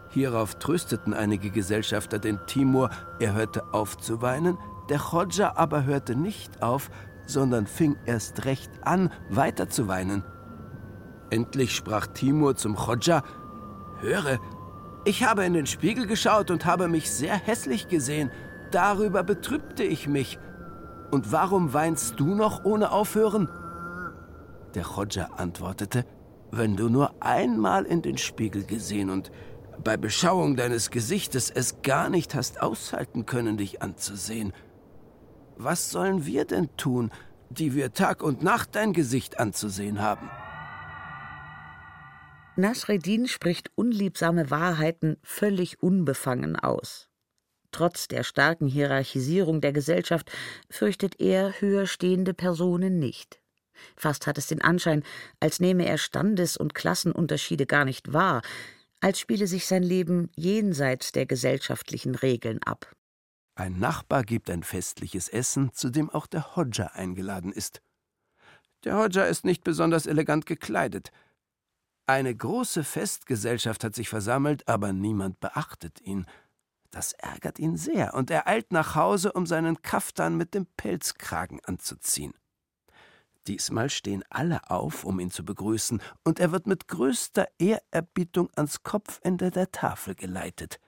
Hierauf 0.10 0.56
trösteten 0.56 1.14
einige 1.14 1.50
Gesellschafter 1.50 2.20
den 2.20 2.40
Timur, 2.46 2.90
er 3.20 3.34
hörte 3.34 3.64
auf 3.74 3.98
zu 3.98 4.22
weinen, 4.22 4.58
der 4.90 5.00
Chodja 5.00 5.56
aber 5.56 5.86
hörte 5.86 6.16
nicht 6.16 6.62
auf, 6.62 6.92
sondern 7.26 7.66
fing 7.68 7.96
erst 8.06 8.46
recht 8.46 8.72
an, 8.82 9.12
weiter 9.30 9.70
zu 9.70 9.88
weinen. 9.88 10.24
Endlich 11.34 11.76
sprach 11.76 12.06
Timur 12.06 12.56
zum 12.56 12.76
Chodja: 12.76 13.24
Höre, 14.02 14.38
ich 15.04 15.24
habe 15.24 15.44
in 15.44 15.54
den 15.54 15.66
Spiegel 15.66 16.06
geschaut 16.06 16.52
und 16.52 16.68
habe 16.68 16.88
mich 16.88 17.10
sehr 17.10 17.34
hässlich 17.34 17.88
gesehen. 17.88 18.30
Darüber 18.70 19.24
betrübte 19.24 19.82
ich 19.82 20.08
mich. 20.08 20.38
Und 21.10 21.32
warum 21.32 21.74
weinst 21.74 22.20
du 22.20 22.36
noch 22.36 22.66
ohne 22.66 22.92
Aufhören? 22.92 23.50
Der 24.76 24.84
Chodja 24.84 25.32
antwortete: 25.36 26.06
Wenn 26.52 26.76
du 26.76 26.88
nur 26.88 27.16
einmal 27.20 27.86
in 27.86 28.04
den 28.04 28.20
Spiegel 28.20 28.64
gesehen 28.64 29.10
und 29.10 29.32
bei 29.84 29.98
Beschauung 29.98 30.56
deines 30.56 30.92
Gesichtes 30.92 31.50
es 31.50 31.82
gar 31.82 32.12
nicht 32.12 32.36
hast 32.36 32.62
aushalten 32.62 33.26
können, 33.26 33.58
dich 33.58 33.82
anzusehen. 33.82 34.54
Was 35.58 35.90
sollen 35.90 36.28
wir 36.28 36.46
denn 36.46 36.70
tun, 36.78 37.10
die 37.50 37.74
wir 37.74 37.92
Tag 37.92 38.22
und 38.22 38.44
Nacht 38.44 38.76
dein 38.76 38.94
Gesicht 38.94 39.40
anzusehen 39.40 40.00
haben? 40.00 40.30
Nasreddin 42.56 43.28
spricht 43.28 43.72
unliebsame 43.76 44.52
Wahrheiten 44.52 45.18
völlig 45.24 45.82
unbefangen 45.82 46.56
aus. 46.56 47.10
Trotz 47.72 48.08
der 48.08 48.24
starken 48.24 48.68
Hierarchisierung 48.68 49.60
der 49.60 49.74
Gesellschaft 49.74 50.32
fürchtet 50.70 51.20
er 51.20 51.60
höher 51.60 51.88
stehende 51.88 52.36
Personen 52.36 53.00
nicht. 53.00 53.42
Fast 53.96 54.28
hat 54.28 54.38
es 54.38 54.46
den 54.46 54.62
Anschein, 54.62 55.04
als 55.40 55.60
nehme 55.60 55.88
er 55.88 55.98
Standes- 55.98 56.56
und 56.56 56.76
Klassenunterschiede 56.76 57.66
gar 57.66 57.86
nicht 57.86 58.14
wahr, 58.14 58.44
als 59.02 59.20
spiele 59.20 59.48
sich 59.48 59.66
sein 59.66 59.82
Leben 59.82 60.30
jenseits 60.36 61.12
der 61.12 61.26
gesellschaftlichen 61.26 62.14
Regeln 62.14 62.62
ab. 62.64 62.96
Ein 63.56 63.80
Nachbar 63.80 64.24
gibt 64.24 64.52
ein 64.52 64.64
festliches 64.64 65.28
Essen, 65.28 65.74
zu 65.74 65.90
dem 65.90 66.12
auch 66.12 66.28
der 66.28 66.56
Hodja 66.56 66.92
eingeladen 66.94 67.52
ist. 67.52 67.82
Der 68.84 68.98
Hodja 68.98 69.24
ist 69.26 69.44
nicht 69.44 69.64
besonders 69.64 70.06
elegant 70.06 70.46
gekleidet, 70.46 71.12
eine 72.06 72.36
große 72.36 72.84
Festgesellschaft 72.84 73.84
hat 73.84 73.96
sich 73.96 74.10
versammelt, 74.10 74.68
aber 74.68 74.92
niemand 74.94 75.40
beachtet 75.40 76.02
ihn. 76.02 76.26
Das 76.92 77.14
ärgert 77.14 77.60
ihn 77.60 77.78
sehr, 77.78 78.14
und 78.14 78.30
er 78.30 78.48
eilt 78.48 78.72
nach 78.72 78.96
Hause, 78.96 79.32
um 79.32 79.46
seinen 79.46 79.82
Kaftan 79.82 80.38
mit 80.38 80.54
dem 80.54 80.68
Pelzkragen 80.78 81.60
anzuziehen. 81.66 82.34
Diesmal 83.48 83.90
stehen 83.90 84.24
alle 84.30 84.70
auf, 84.70 85.04
um 85.04 85.20
ihn 85.20 85.32
zu 85.32 85.44
begrüßen, 85.44 86.02
und 86.24 86.40
er 86.40 86.52
wird 86.52 86.68
mit 86.68 86.88
größter 86.88 87.48
Ehrerbietung 87.58 88.50
ans 88.56 88.84
Kopfende 88.84 89.52
der 89.52 89.72
Tafel 89.72 90.16
geleitet. 90.16 90.80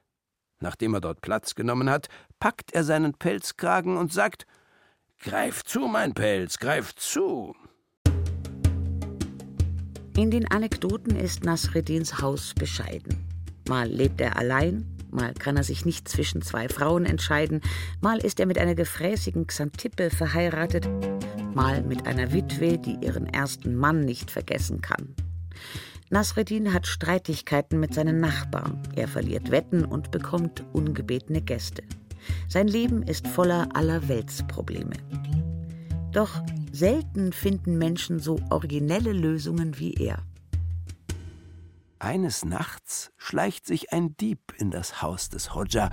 Nachdem 0.60 0.93
er 0.93 1.01
dort 1.01 1.22
Platz 1.22 1.55
genommen 1.55 1.89
hat, 1.89 2.07
packt 2.39 2.74
er 2.74 2.84
seinen 2.84 3.13
Pelzkragen 3.13 3.98
und 3.98 4.13
sagt 4.13 4.45
Greif 5.19 5.63
zu, 5.63 5.81
mein 5.88 6.13
Pelz, 6.13 6.60
greif 6.60 6.93
zu. 6.95 7.55
In 10.17 10.31
den 10.31 10.50
Anekdoten 10.50 11.17
ist 11.17 11.43
Nasreddins 11.43 12.22
Haus 12.22 12.53
bescheiden. 12.53 13.17
Mal 13.67 13.89
lebt 13.89 14.22
er 14.22 14.38
allein, 14.38 14.86
mal 15.12 15.34
kann 15.34 15.57
er 15.57 15.63
sich 15.65 15.84
nicht 15.84 16.07
zwischen 16.07 16.41
zwei 16.41 16.69
Frauen 16.69 17.05
entscheiden, 17.05 17.60
mal 18.00 18.19
ist 18.19 18.39
er 18.39 18.45
mit 18.45 18.57
einer 18.57 18.75
gefräßigen 18.75 19.45
Xantippe 19.45 20.10
verheiratet, 20.10 20.88
mal 21.53 21.84
mit 21.84 22.07
einer 22.07 22.31
Witwe, 22.31 22.77
die 22.77 22.95
ihren 23.05 23.27
ersten 23.27 23.75
Mann 23.75 24.05
nicht 24.05 24.31
vergessen 24.31 24.79
kann. 24.79 25.13
Nasreddin 26.10 26.74
hat 26.74 26.88
Streitigkeiten 26.88 27.81
mit 27.81 27.93
seinen 27.93 28.22
Nachbarn, 28.22 28.81
er 28.95 29.10
verliert 29.10 29.51
Wetten 29.51 29.84
und 29.84 30.12
bekommt 30.12 30.63
ungebetene 30.72 31.41
Gäste. 31.41 31.84
Sein 32.48 32.69
Leben 32.69 33.03
ist 33.03 33.27
voller 33.27 33.67
Allerweltsprobleme. 33.74 34.95
Doch 36.13 36.41
selten 36.75 37.32
finden 37.32 37.77
Menschen 37.77 38.20
so 38.20 38.38
originelle 38.50 39.13
Lösungen 39.13 39.79
wie 39.79 39.94
er. 39.94 40.20
Eines 42.00 42.44
Nachts 42.44 43.12
schleicht 43.17 43.65
sich 43.65 43.94
ein 43.94 44.17
Dieb 44.17 44.53
in 44.58 44.72
das 44.72 45.01
Haus 45.01 45.29
des 45.29 45.55
Hodja 45.55 45.89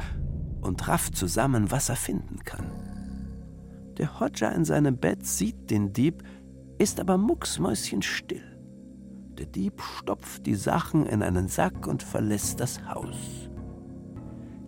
und 0.60 0.88
rafft 0.88 1.16
zusammen, 1.16 1.70
was 1.70 1.88
er 1.88 1.96
finden 1.96 2.40
kann. 2.44 2.70
Der 3.96 4.18
Hodja 4.18 4.50
in 4.50 4.64
seinem 4.64 4.98
Bett 4.98 5.24
sieht 5.24 5.70
den 5.70 5.92
Dieb, 5.92 6.24
ist 6.78 6.98
aber 6.98 7.16
mucksmäuschenstill. 7.16 8.58
Der 9.38 9.46
Dieb 9.46 9.80
stopft 9.80 10.46
die 10.46 10.56
Sachen 10.56 11.06
in 11.06 11.22
einen 11.22 11.48
Sack 11.48 11.86
und 11.86 12.02
verlässt 12.02 12.58
das 12.58 12.84
Haus. 12.86 13.48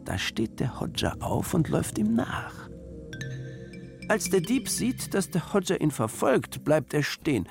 Da 0.04 0.16
steht 0.16 0.60
der 0.60 0.78
Hodja 0.78 1.14
auf 1.20 1.54
und 1.54 1.68
läuft 1.68 1.98
ihm 1.98 2.14
nach. 2.14 2.63
Als 4.08 4.28
der 4.28 4.40
Dieb 4.40 4.68
sieht, 4.68 5.14
dass 5.14 5.30
der 5.30 5.52
Hodja 5.52 5.76
ihn 5.76 5.90
verfolgt, 5.90 6.64
bleibt 6.64 6.92
er 6.92 7.02
stehen. 7.02 7.48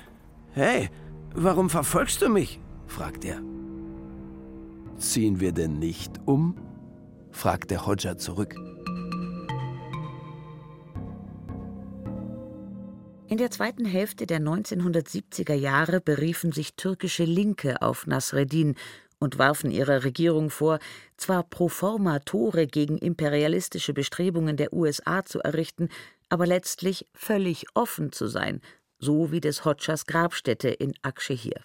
Hey, 0.52 0.88
warum 1.34 1.68
verfolgst 1.68 2.22
du 2.22 2.28
mich? 2.28 2.60
fragt 2.86 3.24
er. 3.24 3.40
Ziehen 4.98 5.40
wir 5.40 5.52
denn 5.52 5.78
nicht 5.78 6.20
um? 6.26 6.56
fragt 7.32 7.72
der 7.72 7.86
Hodja 7.86 8.16
zurück. 8.16 8.54
In 13.26 13.38
der 13.38 13.50
zweiten 13.50 13.84
Hälfte 13.84 14.26
der 14.26 14.38
1970er 14.38 15.54
Jahre 15.54 16.00
beriefen 16.00 16.52
sich 16.52 16.74
türkische 16.76 17.24
Linke 17.24 17.82
auf 17.82 18.06
Nasreddin 18.06 18.76
und 19.18 19.38
warfen 19.38 19.72
ihrer 19.72 20.04
Regierung 20.04 20.50
vor, 20.50 20.78
zwar 21.16 21.42
pro 21.42 21.68
forma 21.68 22.20
Tore 22.20 22.68
gegen 22.68 22.98
imperialistische 22.98 23.92
Bestrebungen 23.92 24.56
der 24.56 24.72
USA 24.72 25.24
zu 25.24 25.40
errichten, 25.40 25.88
aber 26.34 26.48
letztlich 26.48 27.06
völlig 27.14 27.64
offen 27.74 28.10
zu 28.10 28.26
sein, 28.26 28.60
so 28.98 29.30
wie 29.30 29.40
des 29.40 29.64
Hodschas 29.64 30.04
Grabstätte 30.06 30.68
in 30.68 30.92
Akşehir. 31.02 31.62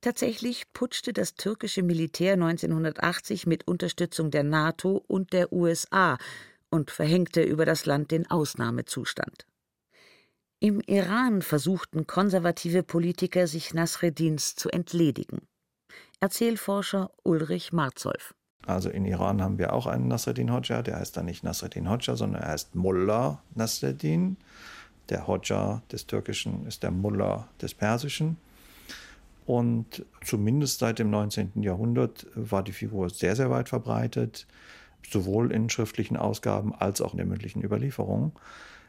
Tatsächlich 0.00 0.72
putschte 0.72 1.12
das 1.12 1.34
türkische 1.34 1.82
Militär 1.82 2.32
1980 2.32 3.46
mit 3.46 3.68
Unterstützung 3.68 4.30
der 4.30 4.42
NATO 4.42 5.04
und 5.06 5.34
der 5.34 5.52
USA 5.52 6.16
und 6.70 6.90
verhängte 6.90 7.42
über 7.42 7.66
das 7.66 7.84
Land 7.84 8.10
den 8.10 8.30
Ausnahmezustand. 8.30 9.46
Im 10.58 10.80
Iran 10.80 11.42
versuchten 11.42 12.06
konservative 12.06 12.82
Politiker, 12.84 13.46
sich 13.46 13.74
Nasreddins 13.74 14.54
zu 14.54 14.70
entledigen. 14.70 15.46
Erzählforscher 16.20 17.10
Ulrich 17.22 17.74
Marzolf. 17.74 18.34
Also 18.66 18.90
in 18.90 19.04
Iran 19.04 19.40
haben 19.40 19.58
wir 19.58 19.72
auch 19.72 19.86
einen 19.86 20.08
Nasreddin 20.08 20.52
Hodja, 20.52 20.82
der 20.82 20.98
heißt 20.98 21.16
dann 21.16 21.26
nicht 21.26 21.44
Nasreddin 21.44 21.88
Hodja, 21.88 22.16
sondern 22.16 22.42
er 22.42 22.48
heißt 22.48 22.74
Mullah 22.74 23.40
Nasreddin. 23.54 24.36
Der 25.08 25.28
Hodja 25.28 25.82
des 25.92 26.06
Türkischen 26.06 26.66
ist 26.66 26.82
der 26.82 26.90
Mullah 26.90 27.46
des 27.62 27.74
Persischen. 27.74 28.36
Und 29.46 30.04
zumindest 30.24 30.80
seit 30.80 30.98
dem 30.98 31.10
19. 31.10 31.62
Jahrhundert 31.62 32.26
war 32.34 32.64
die 32.64 32.72
Figur 32.72 33.08
sehr, 33.10 33.36
sehr 33.36 33.48
weit 33.48 33.68
verbreitet, 33.68 34.48
sowohl 35.08 35.52
in 35.52 35.70
schriftlichen 35.70 36.16
Ausgaben 36.16 36.74
als 36.74 37.00
auch 37.00 37.12
in 37.12 37.18
der 37.18 37.26
mündlichen 37.26 37.62
Überlieferung. 37.62 38.32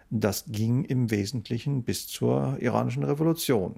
Das 0.09 0.45
ging 0.47 0.83
im 0.85 1.11
Wesentlichen 1.11 1.83
bis 1.83 2.07
zur 2.07 2.57
iranischen 2.59 3.03
Revolution. 3.03 3.75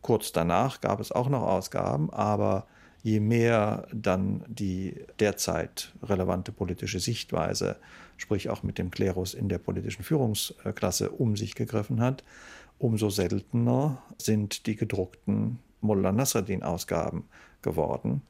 Kurz 0.00 0.32
danach 0.32 0.80
gab 0.80 1.00
es 1.00 1.12
auch 1.12 1.28
noch 1.28 1.42
Ausgaben, 1.42 2.10
aber 2.10 2.66
je 3.02 3.20
mehr 3.20 3.86
dann 3.92 4.44
die 4.48 4.96
derzeit 5.18 5.92
relevante 6.02 6.52
politische 6.52 7.00
Sichtweise, 7.00 7.76
sprich 8.16 8.50
auch 8.50 8.62
mit 8.62 8.78
dem 8.78 8.90
Klerus 8.90 9.34
in 9.34 9.48
der 9.48 9.58
politischen 9.58 10.02
Führungsklasse 10.02 11.10
um 11.10 11.36
sich 11.36 11.54
gegriffen 11.54 12.00
hat, 12.00 12.24
umso 12.78 13.10
seltener 13.10 14.02
sind 14.18 14.66
die 14.66 14.76
gedruckten 14.76 15.58
Mullah 15.80 16.12
Nasreddin-Ausgaben 16.12 17.24
geworden. 17.62 18.22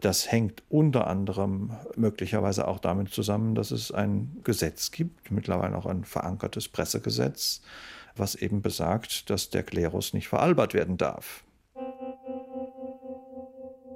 Das 0.00 0.30
hängt 0.30 0.62
unter 0.68 1.08
anderem 1.08 1.72
möglicherweise 1.96 2.68
auch 2.68 2.78
damit 2.78 3.08
zusammen, 3.10 3.56
dass 3.56 3.72
es 3.72 3.90
ein 3.90 4.36
Gesetz 4.44 4.92
gibt, 4.92 5.32
mittlerweile 5.32 5.76
auch 5.76 5.86
ein 5.86 6.04
verankertes 6.04 6.68
Pressegesetz, 6.68 7.62
was 8.14 8.36
eben 8.36 8.62
besagt, 8.62 9.28
dass 9.30 9.50
der 9.50 9.64
Klerus 9.64 10.12
nicht 10.12 10.28
veralbert 10.28 10.72
werden 10.72 10.96
darf. 10.98 11.42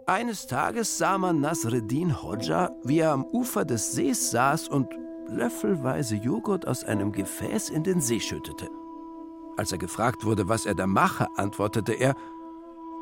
Eines 0.07 0.49
Tages 0.49 0.99
sah 0.99 1.17
man 1.17 1.41
Nasreddin 1.41 2.23
Hodja, 2.23 2.71
wie 2.83 2.99
er 2.99 3.12
am 3.12 3.25
Ufer 3.25 3.65
des 3.65 3.93
Sees 3.93 4.31
saß 4.33 4.69
und 4.69 4.88
löffelweise 5.29 6.17
Joghurt 6.17 6.67
aus 6.67 6.83
einem 6.85 7.12
Gefäß 7.12 7.71
in 7.71 7.85
den 7.85 8.01
See 8.01 8.19
schüttete. 8.19 8.69
Als 9.57 9.71
er 9.71 9.79
gefragt 9.79 10.25
wurde, 10.25 10.49
was 10.49 10.67
er 10.67 10.75
da 10.75 10.87
mache, 10.87 11.29
antwortete 11.37 11.93
er, 11.93 12.17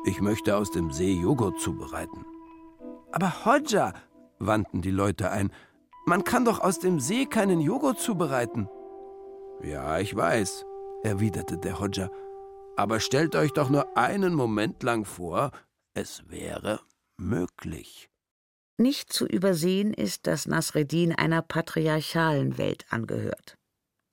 ich 0.05 0.21
möchte 0.21 0.55
aus 0.55 0.69
dem 0.69 0.91
See 0.91 1.13
Joghurt 1.13 1.59
zubereiten. 1.59 2.25
Aber 3.11 3.45
Hodja, 3.45 3.93
wandten 4.39 4.81
die 4.81 4.91
Leute 4.91 5.31
ein, 5.31 5.51
man 6.05 6.23
kann 6.23 6.45
doch 6.45 6.59
aus 6.59 6.79
dem 6.79 6.99
See 6.99 7.25
keinen 7.25 7.61
Joghurt 7.61 7.99
zubereiten. 7.99 8.69
Ja, 9.63 9.99
ich 9.99 10.15
weiß, 10.15 10.65
erwiderte 11.03 11.57
der 11.57 11.79
Hodja. 11.79 12.09
Aber 12.75 12.99
stellt 12.99 13.35
euch 13.35 13.53
doch 13.53 13.69
nur 13.69 13.97
einen 13.97 14.33
Moment 14.33 14.83
lang 14.83 15.05
vor, 15.05 15.51
es 15.93 16.23
wäre 16.29 16.79
möglich. 17.17 18.09
Nicht 18.77 19.13
zu 19.13 19.27
übersehen 19.27 19.93
ist, 19.93 20.25
dass 20.27 20.47
Nasreddin 20.47 21.13
einer 21.13 21.41
patriarchalen 21.41 22.57
Welt 22.57 22.85
angehört. 22.89 23.55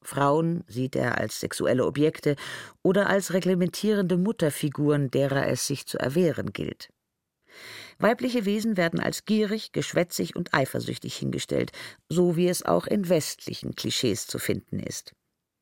Frauen 0.05 0.65
sieht 0.69 0.95
er 0.95 1.19
als 1.19 1.41
sexuelle 1.41 1.85
Objekte 1.85 2.37
oder 2.83 3.09
als 3.09 3.33
reglementierende 3.33 4.17
Mutterfiguren, 4.17 5.11
derer 5.11 5.49
es 5.49 5.67
sich 5.67 5.87
zu 5.87 5.99
erwehren 5.99 6.53
gilt. 6.53 6.89
Weibliche 7.99 8.45
Wesen 8.45 8.77
werden 8.77 9.01
als 9.01 9.25
gierig, 9.25 9.73
geschwätzig 9.73 10.37
und 10.37 10.55
eifersüchtig 10.55 11.17
hingestellt, 11.17 11.73
so 12.09 12.37
wie 12.37 12.49
es 12.49 12.63
auch 12.63 12.87
in 12.87 13.09
westlichen 13.09 13.75
Klischees 13.75 14.27
zu 14.27 14.39
finden 14.39 14.79
ist. 14.79 15.13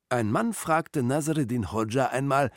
Ein 0.09 0.31
Mann 0.31 0.53
fragte 0.53 1.01
Nasreddin 1.03 1.71
Hodja 1.71 2.07
einmal: 2.07 2.51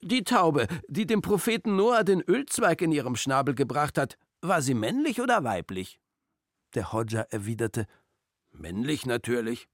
Die 0.00 0.22
Taube, 0.22 0.68
die 0.86 1.06
dem 1.06 1.22
Propheten 1.22 1.74
Noah 1.74 2.04
den 2.04 2.20
Ölzweig 2.20 2.82
in 2.82 2.92
ihrem 2.92 3.16
Schnabel 3.16 3.54
gebracht 3.54 3.98
hat, 3.98 4.16
war 4.40 4.62
sie 4.62 4.74
männlich 4.74 5.20
oder 5.20 5.42
weiblich? 5.42 5.98
Der 6.74 6.92
Hodja 6.92 7.22
erwiderte: 7.30 7.86
Männlich 8.52 9.06
natürlich. 9.06 9.68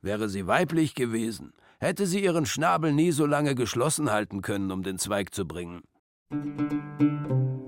Wäre 0.00 0.28
sie 0.28 0.48
weiblich 0.48 0.96
gewesen, 0.96 1.52
hätte 1.78 2.06
sie 2.06 2.24
ihren 2.24 2.44
Schnabel 2.44 2.92
nie 2.92 3.12
so 3.12 3.24
lange 3.24 3.54
geschlossen 3.54 4.10
halten 4.10 4.42
können, 4.42 4.72
um 4.72 4.82
den 4.82 4.98
Zweig 4.98 5.32
zu 5.32 5.46
bringen. 5.46 5.82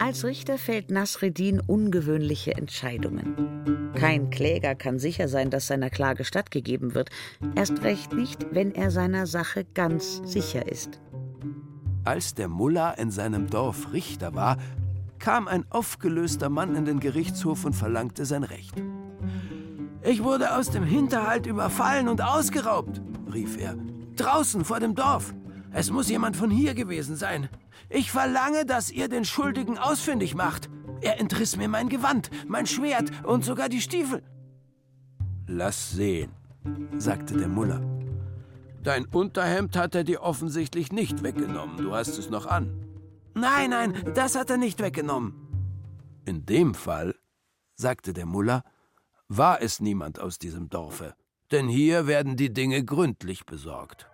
Als 0.00 0.24
Richter 0.24 0.58
fällt 0.58 0.90
Nasreddin 0.90 1.60
ungewöhnliche 1.60 2.54
Entscheidungen. 2.54 3.92
Kein 3.94 4.30
Kläger 4.30 4.74
kann 4.74 4.98
sicher 4.98 5.28
sein, 5.28 5.50
dass 5.50 5.68
seiner 5.68 5.90
Klage 5.90 6.24
stattgegeben 6.24 6.94
wird, 6.94 7.10
erst 7.54 7.82
recht 7.82 8.12
nicht, 8.12 8.46
wenn 8.52 8.74
er 8.74 8.90
seiner 8.90 9.28
Sache 9.28 9.64
ganz 9.74 10.20
sicher 10.24 10.70
ist. 10.70 11.00
Als 12.04 12.34
der 12.34 12.48
Mullah 12.48 12.90
in 12.92 13.10
seinem 13.10 13.48
Dorf 13.48 13.92
Richter 13.92 14.34
war, 14.34 14.58
kam 15.18 15.48
ein 15.48 15.64
aufgelöster 15.70 16.50
Mann 16.50 16.76
in 16.76 16.84
den 16.84 17.00
Gerichtshof 17.00 17.64
und 17.64 17.72
verlangte 17.72 18.26
sein 18.26 18.44
Recht. 18.44 18.74
Ich 20.02 20.22
wurde 20.22 20.54
aus 20.54 20.70
dem 20.70 20.84
Hinterhalt 20.84 21.46
überfallen 21.46 22.08
und 22.08 22.20
ausgeraubt, 22.20 23.00
rief 23.32 23.56
er. 23.56 23.76
Draußen 24.16 24.66
vor 24.66 24.80
dem 24.80 24.94
Dorf. 24.94 25.34
Es 25.72 25.90
muss 25.90 26.10
jemand 26.10 26.36
von 26.36 26.50
hier 26.50 26.74
gewesen 26.74 27.16
sein. 27.16 27.48
Ich 27.88 28.10
verlange, 28.10 28.66
dass 28.66 28.90
ihr 28.90 29.08
den 29.08 29.24
Schuldigen 29.24 29.78
ausfindig 29.78 30.34
macht. 30.34 30.68
Er 31.00 31.18
entriss 31.20 31.56
mir 31.56 31.68
mein 31.68 31.88
Gewand, 31.88 32.30
mein 32.46 32.66
Schwert 32.66 33.10
und 33.24 33.44
sogar 33.44 33.70
die 33.70 33.80
Stiefel. 33.80 34.22
Lass 35.46 35.92
sehen, 35.92 36.30
sagte 36.98 37.34
der 37.34 37.48
Muller. 37.48 37.93
Dein 38.84 39.06
Unterhemd 39.06 39.76
hat 39.76 39.94
er 39.94 40.04
dir 40.04 40.22
offensichtlich 40.22 40.92
nicht 40.92 41.22
weggenommen. 41.22 41.78
Du 41.78 41.94
hast 41.94 42.18
es 42.18 42.28
noch 42.28 42.44
an. 42.44 42.86
Nein, 43.34 43.70
nein, 43.70 44.12
das 44.14 44.36
hat 44.36 44.50
er 44.50 44.58
nicht 44.58 44.80
weggenommen. 44.80 45.34
In 46.26 46.44
dem 46.44 46.74
Fall, 46.74 47.14
sagte 47.74 48.12
der 48.12 48.26
Muller, 48.26 48.62
war 49.26 49.62
es 49.62 49.80
niemand 49.80 50.20
aus 50.20 50.38
diesem 50.38 50.68
Dorfe, 50.68 51.14
denn 51.50 51.66
hier 51.66 52.06
werden 52.06 52.36
die 52.36 52.52
Dinge 52.52 52.84
gründlich 52.84 53.46
besorgt. 53.46 54.06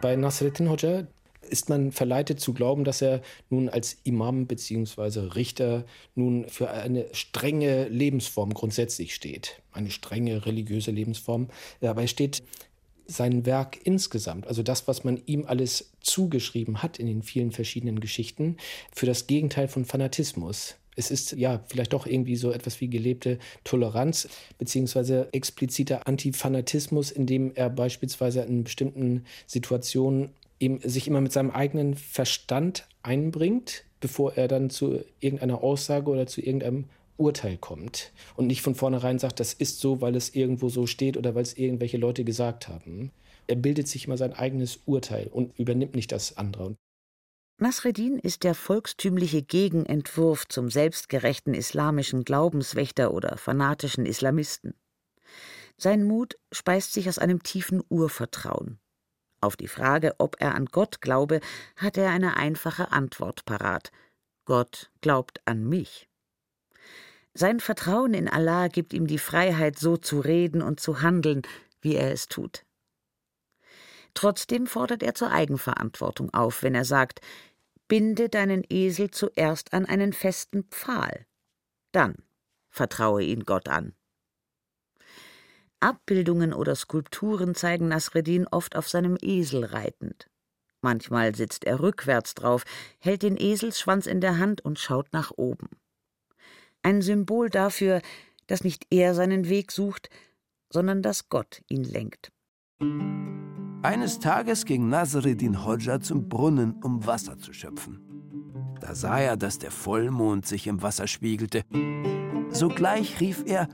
Bei 0.00 0.14
Nasreddin 0.14 0.70
Hoxha 0.70 1.08
ist 1.40 1.68
man 1.68 1.90
verleitet 1.90 2.40
zu 2.40 2.52
glauben, 2.52 2.84
dass 2.84 3.02
er 3.02 3.20
nun 3.50 3.68
als 3.68 3.98
Imam 4.04 4.46
bzw. 4.46 5.34
Richter 5.34 5.84
nun 6.14 6.48
für 6.48 6.70
eine 6.70 7.06
strenge 7.12 7.88
Lebensform 7.88 8.54
grundsätzlich 8.54 9.14
steht. 9.14 9.60
Eine 9.72 9.90
strenge 9.90 10.46
religiöse 10.46 10.92
Lebensform. 10.92 11.48
Dabei 11.80 12.06
steht 12.06 12.42
sein 13.06 13.46
Werk 13.46 13.78
insgesamt, 13.84 14.46
also 14.46 14.62
das, 14.62 14.88
was 14.88 15.04
man 15.04 15.20
ihm 15.26 15.44
alles 15.46 15.90
zugeschrieben 16.00 16.82
hat 16.82 16.98
in 16.98 17.06
den 17.06 17.22
vielen 17.22 17.52
verschiedenen 17.52 18.00
Geschichten, 18.00 18.56
für 18.92 19.06
das 19.06 19.26
Gegenteil 19.26 19.68
von 19.68 19.84
Fanatismus. 19.84 20.76
Es 20.96 21.10
ist 21.10 21.32
ja 21.32 21.62
vielleicht 21.66 21.92
doch 21.92 22.06
irgendwie 22.06 22.36
so 22.36 22.50
etwas 22.50 22.80
wie 22.80 22.88
gelebte 22.88 23.38
Toleranz 23.64 24.28
beziehungsweise 24.58 25.28
expliziter 25.32 26.08
Antifanatismus, 26.08 27.10
indem 27.10 27.52
er 27.54 27.68
beispielsweise 27.68 28.40
in 28.40 28.64
bestimmten 28.64 29.24
Situationen 29.46 30.30
eben 30.58 30.80
sich 30.80 31.06
immer 31.06 31.20
mit 31.20 31.32
seinem 31.32 31.50
eigenen 31.50 31.94
Verstand 31.94 32.88
einbringt, 33.02 33.84
bevor 34.00 34.34
er 34.36 34.48
dann 34.48 34.70
zu 34.70 35.04
irgendeiner 35.20 35.62
Aussage 35.62 36.10
oder 36.10 36.26
zu 36.26 36.40
irgendeinem 36.40 36.86
Urteil 37.16 37.56
kommt 37.56 38.12
und 38.34 38.46
nicht 38.46 38.62
von 38.62 38.74
vornherein 38.74 39.18
sagt, 39.18 39.40
das 39.40 39.52
ist 39.52 39.80
so, 39.80 40.00
weil 40.00 40.16
es 40.16 40.34
irgendwo 40.34 40.68
so 40.68 40.86
steht 40.86 41.16
oder 41.16 41.34
weil 41.34 41.42
es 41.42 41.56
irgendwelche 41.56 41.96
Leute 41.98 42.24
gesagt 42.24 42.68
haben. 42.68 43.10
Er 43.46 43.56
bildet 43.56 43.88
sich 43.88 44.06
immer 44.06 44.16
sein 44.16 44.32
eigenes 44.32 44.80
Urteil 44.86 45.28
und 45.28 45.58
übernimmt 45.58 45.94
nicht 45.94 46.12
das 46.12 46.36
andere. 46.36 46.76
Nasreddin 47.58 48.18
ist 48.18 48.44
der 48.44 48.54
volkstümliche 48.54 49.42
Gegenentwurf 49.42 50.46
zum 50.46 50.70
selbstgerechten 50.70 51.54
islamischen 51.54 52.24
Glaubenswächter 52.24 53.14
oder 53.14 53.38
fanatischen 53.38 54.04
Islamisten. 54.04 54.74
Sein 55.78 56.04
Mut 56.04 56.36
speist 56.52 56.92
sich 56.92 57.08
aus 57.08 57.18
einem 57.18 57.42
tiefen 57.42 57.82
Urvertrauen. 57.88 58.78
Auf 59.40 59.56
die 59.56 59.68
Frage, 59.68 60.14
ob 60.18 60.36
er 60.38 60.54
an 60.54 60.66
Gott 60.66 61.00
glaube, 61.00 61.40
hat 61.76 61.96
er 61.96 62.10
eine 62.10 62.36
einfache 62.36 62.92
Antwort 62.92 63.44
parat. 63.44 63.90
Gott 64.44 64.90
glaubt 65.00 65.40
an 65.44 65.66
mich. 65.66 66.08
Sein 67.38 67.60
Vertrauen 67.60 68.14
in 68.14 68.30
Allah 68.30 68.68
gibt 68.68 68.94
ihm 68.94 69.06
die 69.06 69.18
Freiheit, 69.18 69.78
so 69.78 69.98
zu 69.98 70.20
reden 70.20 70.62
und 70.62 70.80
zu 70.80 71.02
handeln, 71.02 71.42
wie 71.82 71.94
er 71.94 72.10
es 72.10 72.28
tut. 72.28 72.64
Trotzdem 74.14 74.66
fordert 74.66 75.02
er 75.02 75.14
zur 75.14 75.30
Eigenverantwortung 75.30 76.32
auf, 76.32 76.62
wenn 76.62 76.74
er 76.74 76.86
sagt, 76.86 77.20
binde 77.88 78.30
deinen 78.30 78.64
Esel 78.70 79.10
zuerst 79.10 79.74
an 79.74 79.84
einen 79.84 80.14
festen 80.14 80.64
Pfahl, 80.70 81.26
dann 81.92 82.14
vertraue 82.70 83.22
ihn 83.22 83.44
Gott 83.44 83.68
an. 83.68 83.94
Abbildungen 85.80 86.54
oder 86.54 86.74
Skulpturen 86.74 87.54
zeigen 87.54 87.88
Nasreddin 87.88 88.46
oft 88.46 88.76
auf 88.76 88.88
seinem 88.88 89.18
Esel 89.20 89.66
reitend. 89.66 90.30
Manchmal 90.80 91.34
sitzt 91.34 91.64
er 91.64 91.80
rückwärts 91.80 92.34
drauf, 92.34 92.64
hält 92.98 93.22
den 93.22 93.36
Eselsschwanz 93.36 94.06
in 94.06 94.22
der 94.22 94.38
Hand 94.38 94.64
und 94.64 94.78
schaut 94.78 95.12
nach 95.12 95.32
oben. 95.36 95.68
Ein 96.86 97.02
Symbol 97.02 97.50
dafür, 97.50 98.00
dass 98.46 98.62
nicht 98.62 98.86
er 98.90 99.16
seinen 99.16 99.48
Weg 99.48 99.72
sucht, 99.72 100.08
sondern 100.70 101.02
dass 101.02 101.28
Gott 101.28 101.62
ihn 101.68 101.82
lenkt. 101.82 102.30
Eines 103.82 104.20
Tages 104.20 104.64
ging 104.64 104.88
Nasreddin 104.88 105.64
Hodja 105.64 105.98
zum 105.98 106.28
Brunnen, 106.28 106.80
um 106.84 107.04
Wasser 107.04 107.38
zu 107.38 107.52
schöpfen. 107.52 107.98
Da 108.80 108.94
sah 108.94 109.18
er, 109.18 109.36
dass 109.36 109.58
der 109.58 109.72
Vollmond 109.72 110.46
sich 110.46 110.68
im 110.68 110.80
Wasser 110.80 111.08
spiegelte. 111.08 111.64
Sogleich 112.50 113.20
rief 113.20 113.42
er 113.44 113.66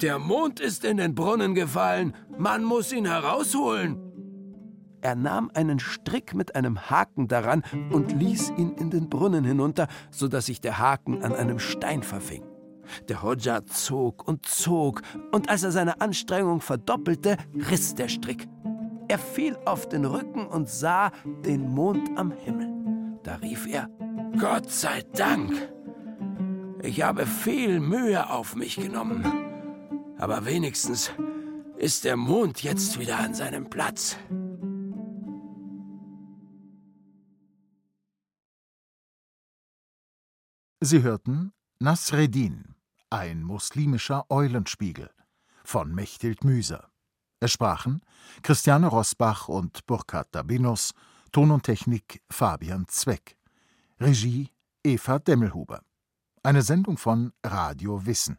der 0.00 0.20
Mond 0.20 0.60
ist 0.60 0.84
in 0.84 0.98
den 0.98 1.16
Brunnen 1.16 1.56
gefallen. 1.56 2.14
Man 2.38 2.62
muss 2.62 2.92
ihn 2.92 3.04
herausholen. 3.04 3.98
Er 5.00 5.16
nahm 5.16 5.50
einen 5.54 5.80
Strick 5.80 6.34
mit 6.34 6.54
einem 6.54 6.88
Haken 6.88 7.26
daran 7.26 7.64
und 7.90 8.12
ließ 8.12 8.52
ihn 8.56 8.74
in 8.74 8.90
den 8.90 9.10
Brunnen 9.10 9.44
hinunter, 9.44 9.88
so 10.12 10.28
dass 10.28 10.46
sich 10.46 10.60
der 10.60 10.78
Haken 10.78 11.24
an 11.24 11.34
einem 11.34 11.58
Stein 11.58 12.04
verfing. 12.04 12.44
Der 13.08 13.22
Hodja 13.22 13.64
zog 13.66 14.26
und 14.26 14.46
zog, 14.46 15.02
und 15.32 15.48
als 15.48 15.62
er 15.62 15.72
seine 15.72 16.00
Anstrengung 16.00 16.60
verdoppelte, 16.60 17.36
riss 17.70 17.94
der 17.94 18.08
Strick. 18.08 18.48
Er 19.08 19.18
fiel 19.18 19.56
auf 19.64 19.88
den 19.88 20.04
Rücken 20.04 20.46
und 20.46 20.68
sah 20.68 21.10
den 21.44 21.68
Mond 21.68 22.16
am 22.16 22.30
Himmel. 22.30 22.68
Da 23.22 23.36
rief 23.36 23.66
er: 23.66 23.88
Gott 24.38 24.70
sei 24.70 25.02
Dank! 25.14 25.52
Ich 26.82 27.02
habe 27.02 27.26
viel 27.26 27.80
Mühe 27.80 28.30
auf 28.30 28.56
mich 28.56 28.76
genommen. 28.76 29.24
Aber 30.18 30.44
wenigstens 30.46 31.10
ist 31.76 32.04
der 32.04 32.16
Mond 32.16 32.62
jetzt 32.62 32.98
wieder 32.98 33.18
an 33.18 33.34
seinem 33.34 33.68
Platz. 33.68 34.16
Sie 40.82 41.02
hörten 41.02 41.52
Nasreddin, 41.78 42.74
ein 43.10 43.42
muslimischer 43.42 44.24
Eulenspiegel 44.30 45.10
von 45.64 45.94
Mechthild 45.94 46.44
Müser. 46.44 46.90
Es 47.40 47.52
sprachen 47.52 48.02
Christiane 48.42 48.86
Rosbach 48.86 49.48
und 49.48 49.86
Burkhard 49.86 50.28
Dabinus, 50.32 50.92
Ton 51.32 51.50
und 51.50 51.64
Technik 51.64 52.22
Fabian 52.30 52.86
Zweck, 52.88 53.36
Regie 53.98 54.50
Eva 54.84 55.18
Demmelhuber. 55.18 55.82
Eine 56.42 56.62
Sendung 56.62 56.96
von 56.96 57.32
Radio 57.44 58.06
Wissen. 58.06 58.38